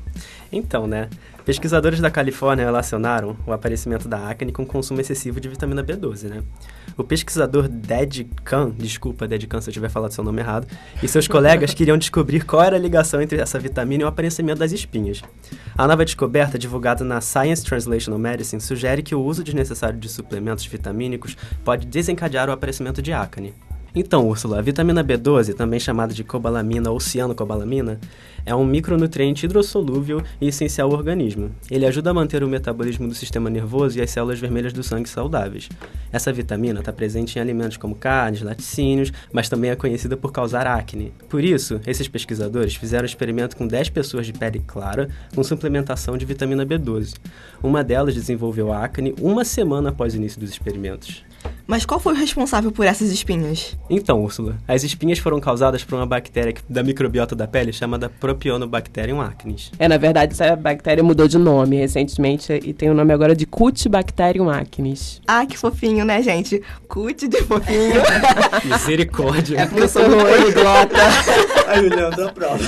[0.51, 1.11] Então, né?
[1.45, 6.31] Pesquisadores da Califórnia relacionaram o aparecimento da acne com o consumo excessivo de vitamina B12,
[6.31, 6.43] né?
[6.97, 10.67] O pesquisador Ded Khan, desculpa, Ded Khan se eu tiver falado seu nome errado,
[11.03, 14.59] e seus colegas queriam descobrir qual era a ligação entre essa vitamina e o aparecimento
[14.59, 15.23] das espinhas.
[15.77, 20.67] A nova descoberta, divulgada na Science Translational Medicine, sugere que o uso desnecessário de suplementos
[20.67, 23.55] vitamínicos pode desencadear o aparecimento de acne.
[23.95, 28.01] Então, Úrsula, a vitamina B12, também chamada de cobalamina ou cianocobalamina,
[28.47, 31.51] é um micronutriente hidrossolúvel e essencial ao organismo.
[31.71, 35.11] Ele ajuda a manter o metabolismo do sistema nervoso e as células vermelhas do sangue
[35.11, 35.69] saudáveis.
[36.11, 40.67] Essa vitamina está presente em alimentos como carnes, laticínios, mas também é conhecida por causar
[40.67, 41.13] acne.
[41.29, 46.17] Por isso, esses pesquisadores fizeram um experimento com 10 pessoas de pele clara com suplementação
[46.17, 47.17] de vitamina B12.
[47.63, 51.23] Uma delas desenvolveu acne uma semana após o início dos experimentos.
[51.67, 53.77] Mas qual foi o responsável por essas espinhas?
[53.89, 59.21] Então, Úrsula, as espinhas foram causadas por uma bactéria da microbiota da pele chamada Propionobacterium
[59.21, 59.71] acnes.
[59.79, 63.47] É, na verdade, essa bactéria mudou de nome recentemente e tem o nome agora de
[63.47, 65.21] Cutibacterium acnes.
[65.27, 66.63] Ah, que fofinho, né, gente?
[66.89, 68.03] Cut de fofinho.
[68.65, 69.61] Misericórdia.
[69.61, 70.97] É porque eu sou muito poliglota.
[71.67, 72.59] Aí olhando a prova.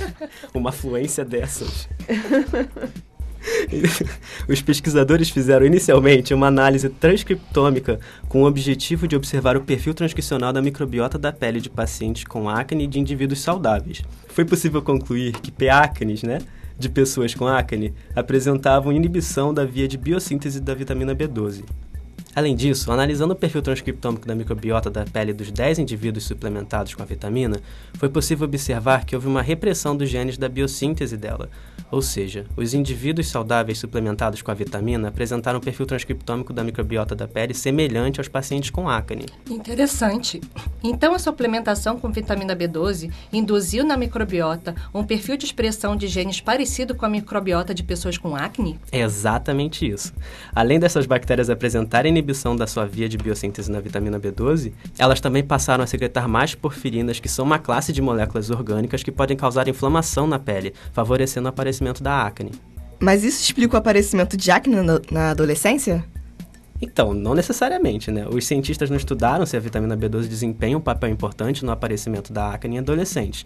[0.54, 1.88] Uma fluência dessas.
[4.48, 10.52] Os pesquisadores fizeram inicialmente uma análise transcriptômica com o objetivo de observar o perfil transcricional
[10.52, 14.02] da microbiota da pele de pacientes com acne de indivíduos saudáveis.
[14.28, 15.66] Foi possível concluir que P.
[16.24, 16.38] né,
[16.78, 21.64] de pessoas com acne, apresentavam inibição da via de biossíntese da vitamina B12.
[22.40, 27.02] Além disso, analisando o perfil transcriptômico da microbiota da pele dos 10 indivíduos suplementados com
[27.02, 27.60] a vitamina,
[27.98, 31.50] foi possível observar que houve uma repressão dos genes da biossíntese dela,
[31.90, 37.16] ou seja, os indivíduos saudáveis suplementados com a vitamina apresentaram um perfil transcriptômico da microbiota
[37.16, 39.26] da pele semelhante aos pacientes com acne.
[39.50, 40.40] Interessante.
[40.82, 46.40] Então, a suplementação com vitamina B12 induziu na microbiota um perfil de expressão de genes
[46.40, 48.78] parecido com a microbiota de pessoas com acne?
[48.92, 50.12] É exatamente isso.
[50.54, 55.42] Além dessas bactérias apresentarem inibição da sua via de biossíntese na vitamina B12, elas também
[55.42, 59.68] passaram a secretar mais porfirinas, que são uma classe de moléculas orgânicas que podem causar
[59.68, 62.52] inflamação na pele, favorecendo o aparecimento da acne.
[63.00, 66.04] Mas isso explica o aparecimento de acne na, na adolescência?
[66.82, 68.26] Então, não necessariamente, né?
[68.26, 72.54] Os cientistas não estudaram se a vitamina B12 desempenha um papel importante no aparecimento da
[72.54, 73.44] acne em adolescentes.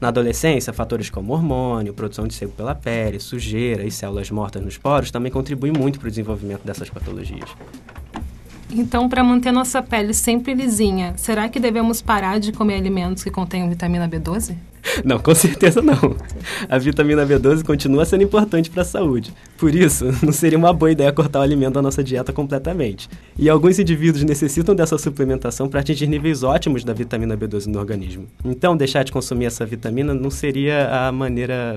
[0.00, 4.78] Na adolescência, fatores como hormônio, produção de sebo pela pele, sujeira e células mortas nos
[4.78, 7.50] poros também contribuem muito para o desenvolvimento dessas patologias.
[8.70, 13.30] Então, para manter nossa pele sempre lisinha, será que devemos parar de comer alimentos que
[13.30, 14.54] contenham vitamina B12?
[15.04, 16.16] Não, com certeza não.
[16.68, 19.32] A vitamina B12 continua sendo importante para a saúde.
[19.56, 23.08] Por isso, não seria uma boa ideia cortar o alimento da nossa dieta completamente.
[23.38, 28.26] E alguns indivíduos necessitam dessa suplementação para atingir níveis ótimos da vitamina B12 no organismo.
[28.44, 31.74] Então, deixar de consumir essa vitamina não seria a maneira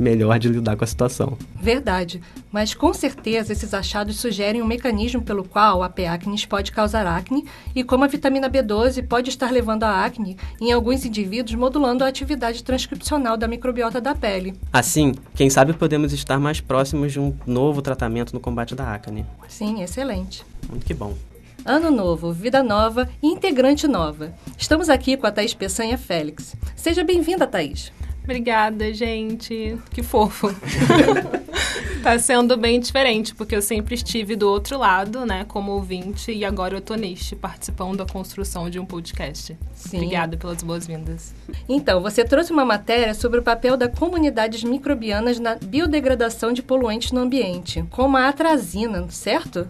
[0.00, 1.36] melhor de lidar com a situação.
[1.60, 6.06] Verdade, mas com certeza esses achados sugerem um mecanismo pelo qual a P.
[6.06, 7.44] acnes pode causar acne
[7.74, 12.08] e como a vitamina B12 pode estar levando a acne em alguns indivíduos, modulando a
[12.08, 14.54] atividade transcripcional da microbiota da pele.
[14.72, 19.26] Assim, quem sabe podemos estar mais próximos de um novo tratamento no combate da acne.
[19.48, 20.42] Sim, excelente.
[20.68, 21.14] Muito que bom.
[21.62, 24.32] Ano novo, vida nova e integrante nova.
[24.56, 26.56] Estamos aqui com a Thaís Peçanha Félix.
[26.74, 27.92] Seja bem-vinda, Thaís.
[28.24, 29.78] Obrigada, gente.
[29.90, 30.48] Que fofo.
[32.02, 36.44] tá sendo bem diferente, porque eu sempre estive do outro lado, né, como ouvinte, e
[36.44, 39.56] agora eu tô neste, participando da construção de um podcast.
[39.74, 39.98] Sim.
[39.98, 41.34] Obrigada pelas boas-vindas.
[41.68, 47.12] Então, você trouxe uma matéria sobre o papel das comunidades microbianas na biodegradação de poluentes
[47.12, 49.66] no ambiente, como a atrazina, certo?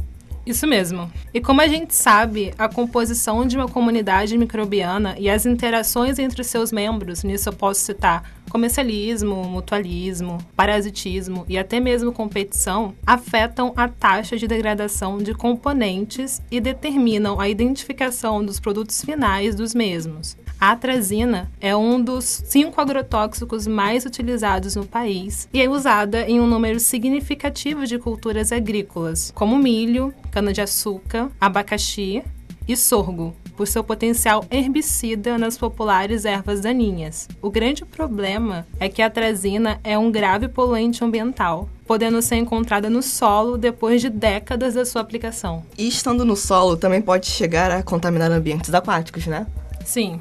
[0.51, 1.09] Isso mesmo.
[1.33, 6.43] E como a gente sabe, a composição de uma comunidade microbiana e as interações entre
[6.43, 13.87] seus membros, nisso eu posso citar comercialismo, mutualismo, parasitismo e até mesmo competição, afetam a
[13.87, 20.37] taxa de degradação de componentes e determinam a identificação dos produtos finais dos mesmos.
[20.61, 26.39] A atrazina é um dos cinco agrotóxicos mais utilizados no país e é usada em
[26.39, 32.23] um número significativo de culturas agrícolas, como milho, cana-de-açúcar, abacaxi
[32.69, 37.27] e sorgo, por seu potencial herbicida nas populares ervas daninhas.
[37.41, 42.91] O grande problema é que a atrazina é um grave poluente ambiental, podendo ser encontrada
[42.91, 45.65] no solo depois de décadas da sua aplicação.
[45.79, 49.47] E estando no solo, também pode chegar a contaminar ambientes aquáticos, né?
[49.85, 50.21] Sim,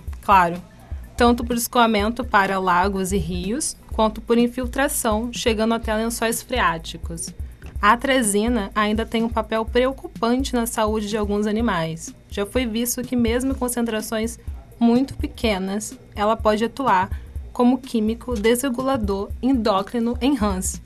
[1.18, 7.34] Tanto por escoamento para lagos e rios, quanto por infiltração, chegando até lençóis freáticos.
[7.82, 12.14] A atrazina ainda tem um papel preocupante na saúde de alguns animais.
[12.30, 14.38] Já foi visto que, mesmo em concentrações
[14.80, 17.10] muito pequenas, ela pode atuar
[17.52, 20.82] como químico desregulador endócrino em rãs,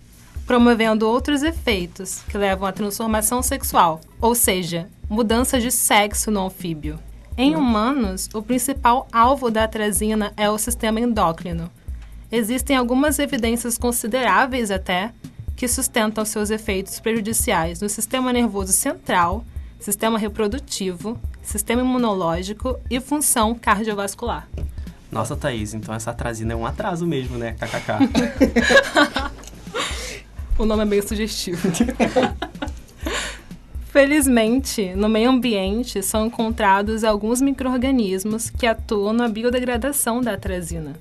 [0.48, 6.98] promovendo outros efeitos que levam à transformação sexual, ou seja, mudança de sexo no anfíbio.
[7.36, 11.70] Em humanos, o principal alvo da atrazina é o sistema endócrino.
[12.32, 15.12] Existem algumas evidências consideráveis até
[15.56, 19.44] que sustentam seus efeitos prejudiciais no sistema nervoso central,
[19.80, 24.48] sistema reprodutivo, sistema imunológico e função cardiovascular.
[25.12, 27.54] Nossa, Thaís, então essa atrazina é um atraso mesmo, né?
[27.54, 29.32] KKK.
[30.58, 31.68] o nome é meio sugestivo.
[33.94, 40.94] Felizmente, no meio ambiente são encontrados alguns micro-organismos que atuam na biodegradação da atrazina.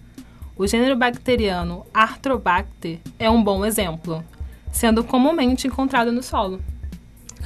[0.59, 4.23] O gênero bacteriano Arthrobacter é um bom exemplo,
[4.71, 6.61] sendo comumente encontrado no solo.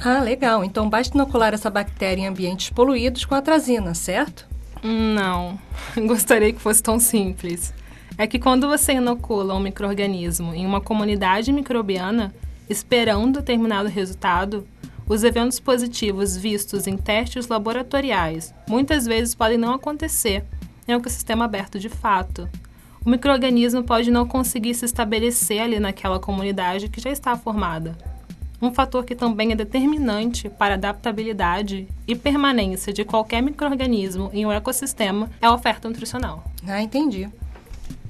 [0.03, 0.65] Ah, legal.
[0.65, 4.45] Então basta inocular essa bactéria em ambientes poluídos com atrazina, certo?
[4.83, 5.57] Não,
[6.05, 7.73] gostaria que fosse tão simples.
[8.17, 12.35] É que quando você inocula um microorganismo em uma comunidade microbiana,
[12.69, 14.67] esperando determinado resultado,
[15.07, 20.43] os eventos positivos vistos em testes laboratoriais muitas vezes podem não acontecer
[20.87, 22.49] em um ecossistema aberto de fato.
[23.05, 27.97] O microorganismo pode não conseguir se estabelecer ali naquela comunidade que já está formada.
[28.61, 34.45] Um fator que também é determinante para a adaptabilidade e permanência de qualquer microorganismo em
[34.45, 36.43] um ecossistema é a oferta nutricional.
[36.67, 37.29] Ah, entendi.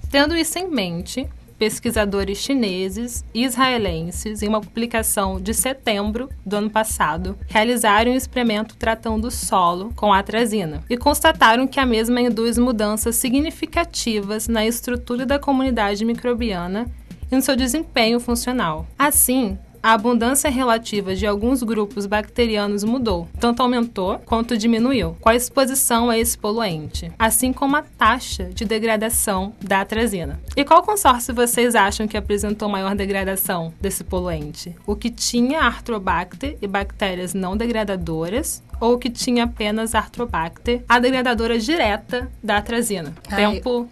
[0.09, 1.27] Tendo isso em mente,
[1.57, 8.75] pesquisadores chineses e israelenses, em uma publicação de setembro do ano passado, realizaram um experimento
[8.75, 15.25] tratando o solo com atrazina e constataram que a mesma induz mudanças significativas na estrutura
[15.25, 16.85] da comunidade microbiana
[17.31, 18.87] e no seu desempenho funcional.
[18.97, 25.35] Assim, a abundância relativa de alguns grupos bacterianos mudou, tanto aumentou quanto diminuiu, com a
[25.35, 30.41] exposição a esse poluente, assim como a taxa de degradação da atrazina.
[30.57, 34.75] E qual consórcio vocês acham que apresentou maior degradação desse poluente?
[34.85, 40.99] O que tinha Arthrobacter e bactérias não degradadoras ou o que tinha apenas Arthrobacter, a
[40.99, 43.13] degradadora direta da atrazina?
[43.29, 43.87] Ai, Tempo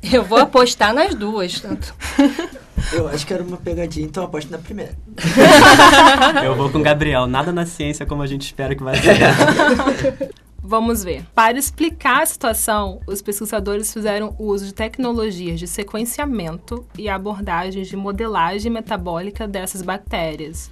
[0.00, 1.58] Eu vou apostar nas duas.
[1.58, 1.92] Tanto.
[2.92, 4.96] Eu acho que era uma pegadinha, então eu aposto na primeira.
[6.44, 7.26] Eu vou com o Gabriel.
[7.26, 10.30] Nada na ciência como a gente espera que vai ser.
[10.62, 11.24] Vamos ver.
[11.34, 17.96] Para explicar a situação, os pesquisadores fizeram uso de tecnologias de sequenciamento e abordagens de
[17.96, 20.70] modelagem metabólica dessas bactérias.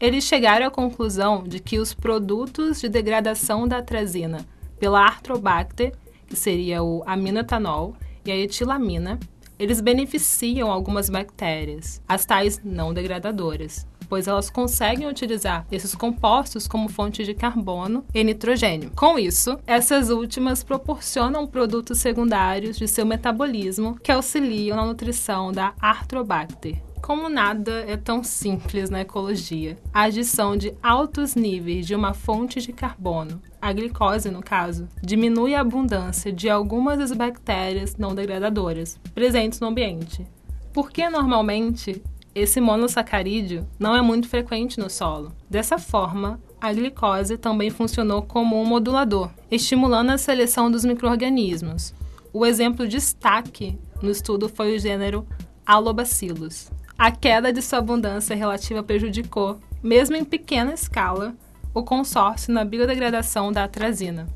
[0.00, 4.46] Eles chegaram à conclusão de que os produtos de degradação da atrazina
[4.78, 5.92] pela Arthrobacter,
[6.26, 7.94] que seria o aminoetanol,
[8.24, 9.18] e a etilamina,
[9.60, 16.88] eles beneficiam algumas bactérias, as tais não degradadoras, pois elas conseguem utilizar esses compostos como
[16.88, 18.90] fonte de carbono e nitrogênio.
[18.96, 25.74] Com isso, essas últimas proporcionam produtos secundários de seu metabolismo que auxiliam na nutrição da
[25.78, 26.80] Arthrobacter.
[27.02, 32.60] Como nada é tão simples na ecologia, a adição de altos níveis de uma fonte
[32.60, 38.98] de carbono, a glicose no caso, diminui a abundância de algumas das bactérias não degradadoras
[39.14, 40.26] presentes no ambiente.
[40.72, 42.02] Porque normalmente
[42.34, 45.32] esse monossacarídeo não é muito frequente no solo.
[45.48, 51.92] Dessa forma, a glicose também funcionou como um modulador, estimulando a seleção dos microorganismos.
[52.32, 55.26] O exemplo de destaque no estudo foi o gênero
[55.66, 56.70] Alobacillus.
[57.00, 61.34] A queda de sua abundância relativa prejudicou, mesmo em pequena escala,
[61.72, 64.26] o consórcio na biodegradação da atrazina,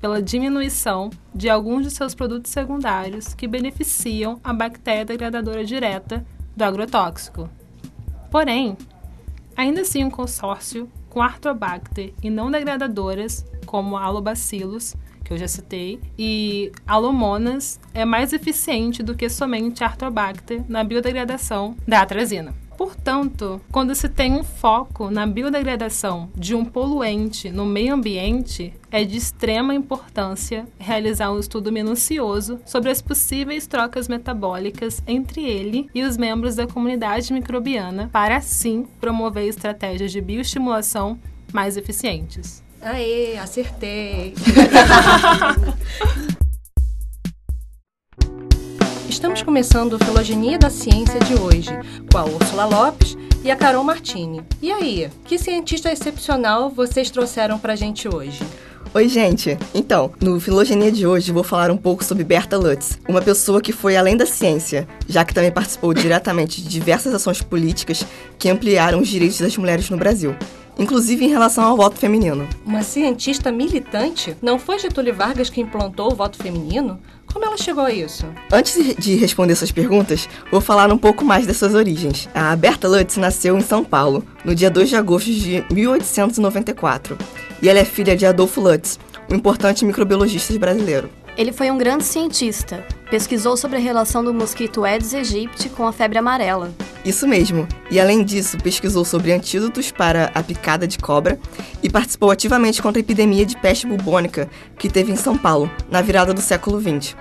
[0.00, 6.24] pela diminuição de alguns de seus produtos secundários que beneficiam a bactéria degradadora direta
[6.56, 7.50] do agrotóxico.
[8.30, 8.78] Porém,
[9.54, 14.96] ainda assim um consórcio com Arthrobacter e não degradadoras, como Alobacillus,
[15.26, 21.76] que eu já citei, e Alomonas é mais eficiente do que somente Arthrobacter na biodegradação
[21.86, 22.54] da atrazina.
[22.76, 29.02] Portanto, quando se tem um foco na biodegradação de um poluente no meio ambiente, é
[29.02, 36.02] de extrema importância realizar um estudo minucioso sobre as possíveis trocas metabólicas entre ele e
[36.02, 41.18] os membros da comunidade microbiana, para assim promover estratégias de bioestimulação
[41.52, 42.65] mais eficientes.
[42.86, 44.32] Aê, acertei.
[49.08, 51.70] Estamos começando o Filogenia da Ciência de hoje,
[52.12, 54.40] com a Úrsula Lopes e a Carol Martini.
[54.62, 58.44] E aí, que cientista excepcional vocês trouxeram pra gente hoje?
[58.94, 59.58] Oi, gente!
[59.74, 63.72] Então, no Filogenia de hoje vou falar um pouco sobre Berta Lutz, uma pessoa que
[63.72, 68.06] foi além da ciência, já que também participou diretamente de diversas ações políticas
[68.38, 70.36] que ampliaram os direitos das mulheres no Brasil
[70.78, 72.48] inclusive em relação ao voto feminino.
[72.64, 74.36] Uma cientista militante?
[74.42, 77.00] Não foi Getúlio Vargas que implantou o voto feminino?
[77.32, 78.26] Como ela chegou a isso?
[78.50, 82.28] Antes de responder essas perguntas, vou falar um pouco mais das suas origens.
[82.34, 87.18] A Berta Lutz nasceu em São Paulo, no dia 2 de agosto de 1894,
[87.60, 88.98] e ela é filha de Adolfo Lutz,
[89.30, 91.10] um importante microbiologista brasileiro.
[91.36, 92.82] Ele foi um grande cientista.
[93.10, 96.72] Pesquisou sobre a relação do mosquito Aedes aegypti com a febre amarela.
[97.04, 97.68] Isso mesmo.
[97.88, 101.38] E além disso, pesquisou sobre antídotos para a picada de cobra
[101.80, 106.02] e participou ativamente contra a epidemia de peste bubônica que teve em São Paulo, na
[106.02, 107.14] virada do século XX.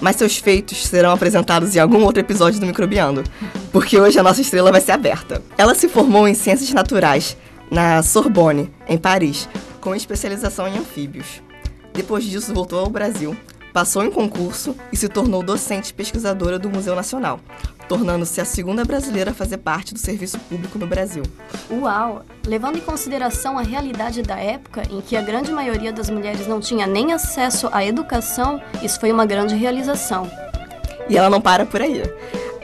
[0.00, 3.24] Mas seus feitos serão apresentados em algum outro episódio do Microbiando,
[3.72, 5.42] porque hoje a nossa estrela vai ser aberta.
[5.58, 7.36] Ela se formou em Ciências Naturais
[7.68, 9.48] na Sorbonne, em Paris,
[9.80, 11.42] com especialização em anfíbios.
[11.92, 13.36] Depois disso, voltou ao Brasil,
[13.72, 17.40] passou em concurso e se tornou docente pesquisadora do Museu Nacional,
[17.88, 21.22] tornando-se a segunda brasileira a fazer parte do serviço público no Brasil.
[21.70, 22.24] Uau!
[22.46, 26.60] Levando em consideração a realidade da época, em que a grande maioria das mulheres não
[26.60, 30.30] tinha nem acesso à educação, isso foi uma grande realização.
[31.08, 32.02] E ela não para por aí.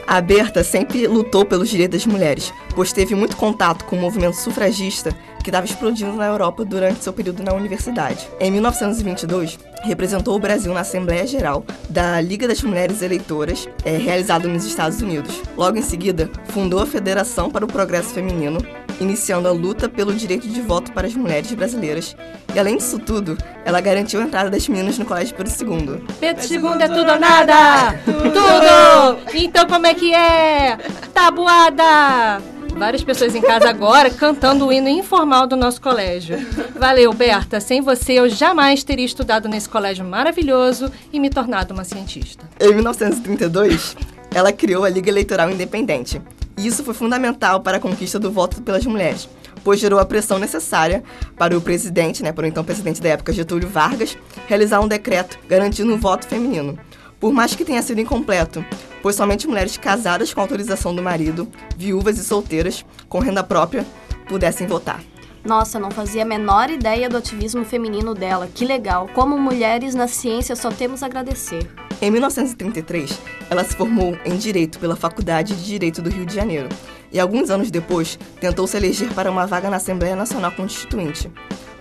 [0.06, 4.36] A Berta sempre lutou pelos direitos das mulheres, pois teve muito contato com o movimento
[4.36, 8.28] sufragista que estava explodindo na Europa durante seu período na universidade.
[8.41, 14.49] Em 1922, representou o Brasil na Assembleia Geral da Liga das Mulheres Eleitoras, é, realizada
[14.49, 15.43] nos Estados Unidos.
[15.57, 18.59] Logo em seguida, fundou a Federação para o Progresso Feminino,
[19.01, 22.16] iniciando a luta pelo direito de voto para as mulheres brasileiras.
[22.55, 26.03] E além disso tudo, ela garantiu a entrada das meninas no Colégio Pedro II.
[26.18, 27.99] Pedro II é tudo ou nada!
[28.05, 29.34] Tudo!
[29.34, 30.78] Então como é que é?
[31.14, 32.57] Tabuada!
[32.79, 36.39] Várias pessoas em casa agora cantando o hino informal do nosso colégio.
[36.79, 37.59] Valeu, Berta.
[37.59, 42.49] Sem você, eu jamais teria estudado nesse colégio maravilhoso e me tornado uma cientista.
[42.61, 43.97] Em 1932,
[44.33, 46.22] ela criou a Liga Eleitoral Independente.
[46.57, 49.29] E isso foi fundamental para a conquista do voto pelas mulheres,
[49.64, 51.03] pois gerou a pressão necessária
[51.37, 54.16] para o presidente, né, para o então presidente da época, Getúlio Vargas,
[54.47, 56.79] realizar um decreto garantindo o voto feminino.
[57.18, 58.64] Por mais que tenha sido incompleto,
[59.03, 63.86] pois somente mulheres casadas com autorização do marido, viúvas e solteiras com renda própria
[64.28, 65.01] pudessem votar.
[65.44, 68.49] Nossa, não fazia a menor ideia do ativismo feminino dela.
[68.53, 69.09] Que legal!
[69.14, 71.66] Como mulheres na ciência só temos a agradecer.
[72.03, 73.18] Em 1933,
[73.49, 76.68] ela se formou em Direito pela Faculdade de Direito do Rio de Janeiro
[77.11, 81.30] e, alguns anos depois, tentou se eleger para uma vaga na Assembleia Nacional Constituinte.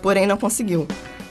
[0.01, 0.87] Porém, não conseguiu,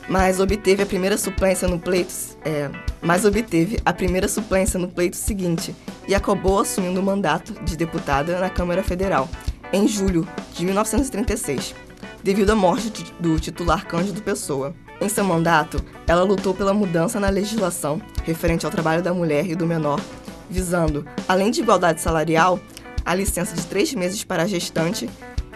[0.08, 5.16] mas obteve a primeira suplência no pleito, é, mas obteve a primeira suplência no pleito
[5.16, 5.74] seguinte
[6.06, 9.28] e acabou assumindo o mandato de deputada na Câmara Federal
[9.72, 11.74] em julho de 1936,
[12.22, 14.74] devido à morte do titular Cândido Pessoa.
[15.00, 19.54] Em seu mandato, ela lutou pela mudança na legislação referente ao trabalho da mulher e
[19.54, 20.00] do menor,
[20.48, 22.58] visando, além de igualdade salarial,
[23.04, 25.08] a licença de três meses para a gestante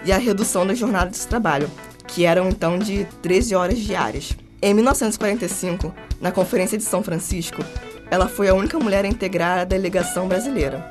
[0.05, 1.71] e a redução da jornada de trabalho,
[2.15, 4.33] que eram então de 13 horas diárias.
[4.63, 7.65] Em 1945, na Conferência de São Francisco,
[8.11, 10.87] ela foi a única mulher a integrar a delegação brasileira.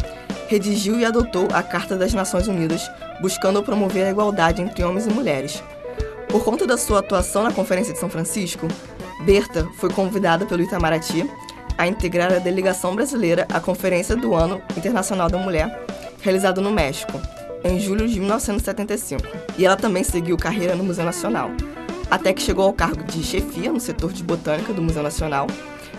[0.48, 2.90] Redigiu e adotou a Carta das Nações Unidas,
[3.22, 5.62] buscando promover a igualdade entre homens e mulheres.
[6.30, 8.68] Por conta da sua atuação na Conferência de São Francisco,
[9.26, 11.30] Berta foi convidada pelo Itamaraty
[11.78, 15.86] a integrar a delegação brasileira à Conferência do Ano Internacional da Mulher,
[16.22, 17.20] realizada no México,
[17.64, 19.22] em julho de 1975.
[19.57, 21.51] E ela também seguiu carreira no Museu Nacional,
[22.10, 25.47] até que chegou ao cargo de chefia no setor de botânica do Museu Nacional,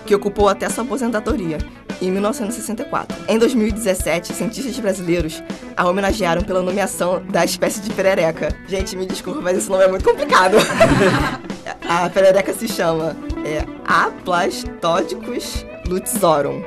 [0.06, 1.58] que ocupou até sua aposentadoria,
[2.00, 3.16] em 1964.
[3.28, 5.42] Em 2017, cientistas brasileiros
[5.76, 8.54] a homenagearam pela nomeação da espécie de perereca.
[8.66, 10.56] Gente, me desculpa, mas esse nome é muito complicado.
[11.88, 16.62] a perereca se chama é, Aplastodicus lutezorum.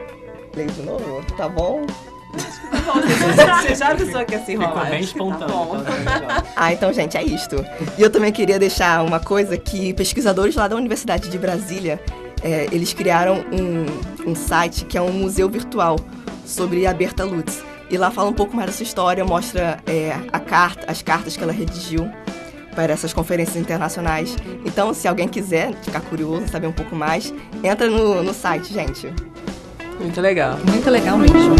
[0.56, 1.86] Leio de novo, tá bom?
[2.34, 4.72] Você já avisou que assim rola.
[4.72, 5.48] Ficou bem espontâneo.
[5.48, 5.84] Tá bom.
[5.84, 7.64] Tá Ah, então, gente, é isto.
[7.98, 12.00] E eu também queria deixar uma coisa que pesquisadores lá da Universidade de Brasília,
[12.44, 15.98] é, eles criaram um, um site que é um museu virtual
[16.46, 17.64] sobre a Berta Lutz.
[17.90, 21.44] E lá fala um pouco mais dessa história, mostra é, a carta, as cartas que
[21.44, 22.10] ela redigiu
[22.74, 24.36] para essas conferências internacionais.
[24.66, 29.14] Então, se alguém quiser ficar curioso, saber um pouco mais, entra no, no site, gente.
[30.00, 30.58] Muito legal.
[30.68, 31.56] Muito legal mesmo.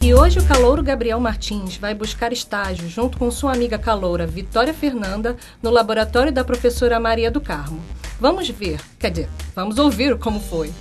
[0.00, 4.72] E hoje o calouro Gabriel Martins vai buscar estágio junto com sua amiga caloura Vitória
[4.72, 7.82] Fernanda no laboratório da professora Maria do Carmo.
[8.20, 10.72] Vamos ver, quer dizer, vamos ouvir como foi.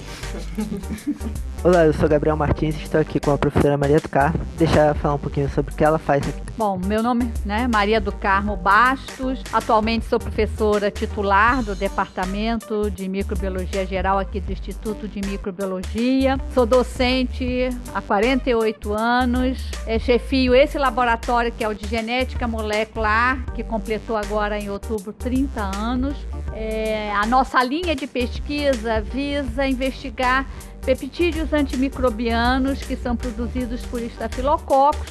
[1.64, 4.40] Olá, eu sou Gabriel Martins e estou aqui com a professora Maria do Carmo.
[4.58, 6.42] Deixa ela falar um pouquinho sobre o que ela faz aqui.
[6.58, 9.44] Bom, meu nome é né, Maria do Carmo Bastos.
[9.54, 16.40] Atualmente sou professora titular do Departamento de Microbiologia Geral aqui do Instituto de Microbiologia.
[16.56, 19.70] Sou docente há 48 anos.
[19.86, 25.14] É, chefio esse laboratório que é o de Genética Molecular, que completou agora em outubro
[25.14, 26.16] 30 anos.
[26.60, 30.50] É, a nossa linha de pesquisa visa investigar
[30.84, 35.08] peptídeos antimicrobianos que são produzidos por estafilococos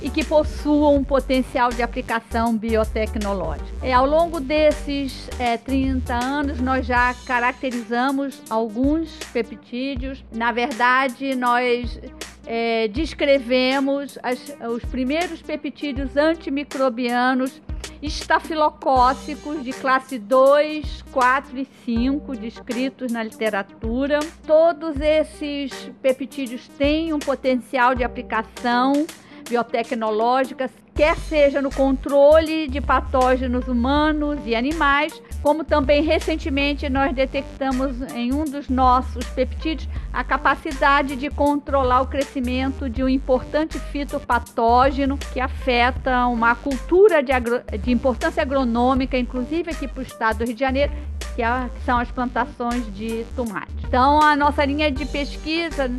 [0.00, 3.68] e que possuam um potencial de aplicação biotecnológica.
[3.82, 10.24] É, ao longo desses é, 30 anos, nós já caracterizamos alguns peptídeos.
[10.32, 12.00] Na verdade, nós
[12.46, 17.60] é, descrevemos as, os primeiros peptídeos antimicrobianos
[18.00, 24.20] estafilocócicos de classe 2, 4 e 5 descritos na literatura.
[24.46, 29.06] Todos esses peptídeos têm um potencial de aplicação
[29.48, 38.00] biotecnológica quer seja no controle de patógenos humanos e animais, como também recentemente nós detectamos
[38.14, 45.18] em um dos nossos peptídeos a capacidade de controlar o crescimento de um importante fitopatógeno
[45.18, 47.60] que afeta uma cultura de, agro...
[47.78, 50.92] de importância agronômica, inclusive aqui para o estado do Rio de Janeiro,
[51.36, 53.70] que, é, que, são as plantações de tomate.
[53.86, 55.92] Então, a nossa linha de pesquisa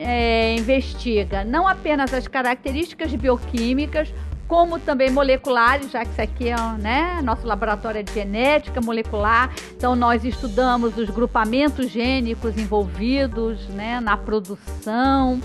[0.00, 4.12] é, investiga não apenas as características bioquímicas,
[4.48, 9.50] como também moleculares, já que isso aqui é né, nosso laboratório de genética molecular.
[9.76, 15.38] Então, nós estudamos os grupamentos gênicos envolvidos né, na produção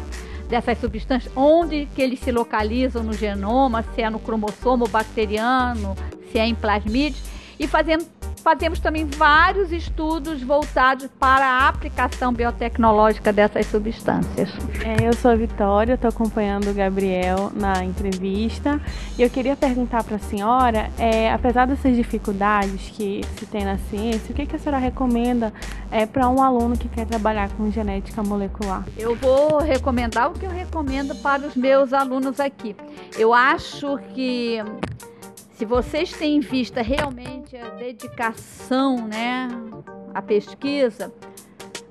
[0.49, 5.95] dessas substâncias, onde que eles se localizam no genoma, se é no cromossomo bacteriano,
[6.32, 7.21] se é em plasmídeos,
[7.59, 8.05] e fazendo
[8.47, 14.49] fazemos também vários estudos voltados para a aplicação biotecnológica dessas substâncias.
[14.85, 18.79] É, eu sou a Vitória, estou acompanhando o Gabriel na entrevista
[19.17, 23.77] e eu queria perguntar para a senhora, é, apesar dessas dificuldades que se tem na
[23.77, 25.51] ciência, o que, que a senhora recomenda
[25.91, 28.85] é, para um aluno que quer trabalhar com genética molecular?
[28.97, 32.77] Eu vou recomendar o que eu recomendo para os meus alunos aqui.
[33.17, 34.63] Eu acho que
[35.58, 39.47] se vocês têm em vista realmente a dedicação, né,
[40.14, 41.12] à pesquisa,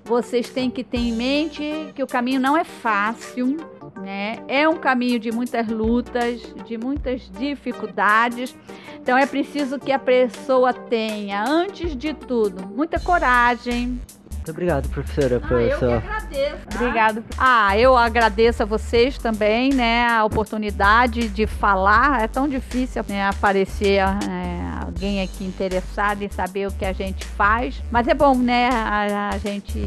[0.04, 3.56] vocês têm que ter em mente que o caminho não é fácil,
[4.00, 4.36] né?
[4.46, 8.56] É um caminho de muitas lutas, de muitas dificuldades.
[9.02, 14.00] Então é preciso que a pessoa tenha, antes de tudo, muita coragem,
[14.46, 16.56] muito obrigado, professora, ah, que agradeço.
[16.68, 16.76] Tá?
[16.76, 17.24] Obrigado.
[17.36, 22.22] Ah, eu agradeço a vocês também, né, a oportunidade de falar.
[22.22, 27.24] É tão difícil né, aparecer é, alguém aqui interessado em saber o que a gente
[27.24, 29.80] faz, mas é bom, né, a, a gente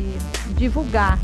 [0.57, 1.17] divulgar.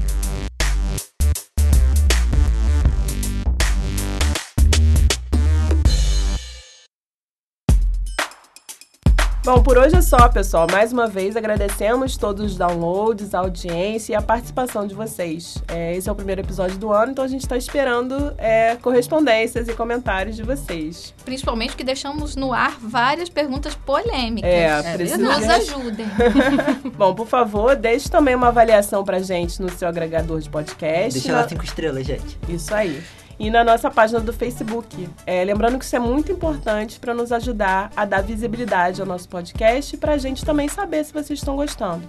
[9.45, 10.65] Bom, por hoje é só, pessoal.
[10.71, 15.61] Mais uma vez agradecemos todos os downloads, a audiência e a participação de vocês.
[15.67, 19.67] É, esse é o primeiro episódio do ano, então a gente está esperando é, correspondências
[19.67, 21.13] e comentários de vocês.
[21.23, 24.49] Principalmente que deixamos no ar várias perguntas polêmicas.
[24.49, 25.19] É, é precisa...
[25.19, 26.07] Nos ajudem.
[26.97, 31.13] Bom, por favor, deixe também uma avaliação pra gente no seu agregador de podcast.
[31.13, 32.35] Deixa lá cinco estrelas, gente.
[32.49, 32.99] Isso aí
[33.39, 35.07] e na nossa página do Facebook.
[35.25, 39.29] É, lembrando que isso é muito importante para nos ajudar a dar visibilidade ao nosso
[39.29, 42.03] podcast e para a gente também saber se vocês estão gostando.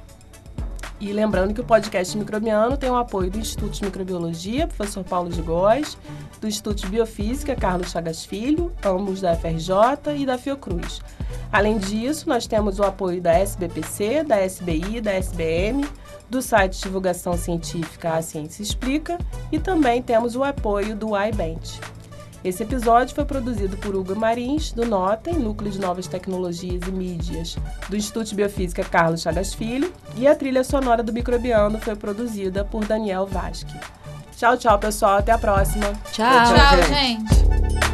[1.01, 5.29] E lembrando que o podcast microbiano tem o apoio do Instituto de Microbiologia, professor Paulo
[5.29, 5.99] de Góes,
[6.41, 11.03] do Instituto de Biofísica, Carlos Chagas Filho, ambos da FRJ e da Fiocruz.
[11.53, 15.85] Além disso, nós temos o apoio da SBPC, da SBI, da SBM,
[16.31, 19.19] do site de divulgação científica A Ciência Explica
[19.53, 21.81] e também temos o apoio do iBent.
[22.45, 27.57] Esse episódio foi produzido por Hugo Marins, do NOTEM, Núcleo de Novas Tecnologias e Mídias,
[27.89, 32.63] do Instituto de Biofísica Carlos Chagas Filho, e a trilha sonora do Microbiano foi produzida
[32.63, 33.75] por Daniel Vasque.
[34.37, 35.19] Tchau, tchau, pessoal.
[35.19, 35.87] Até a próxima.
[36.13, 37.94] Tchau, tchau, tchau gente.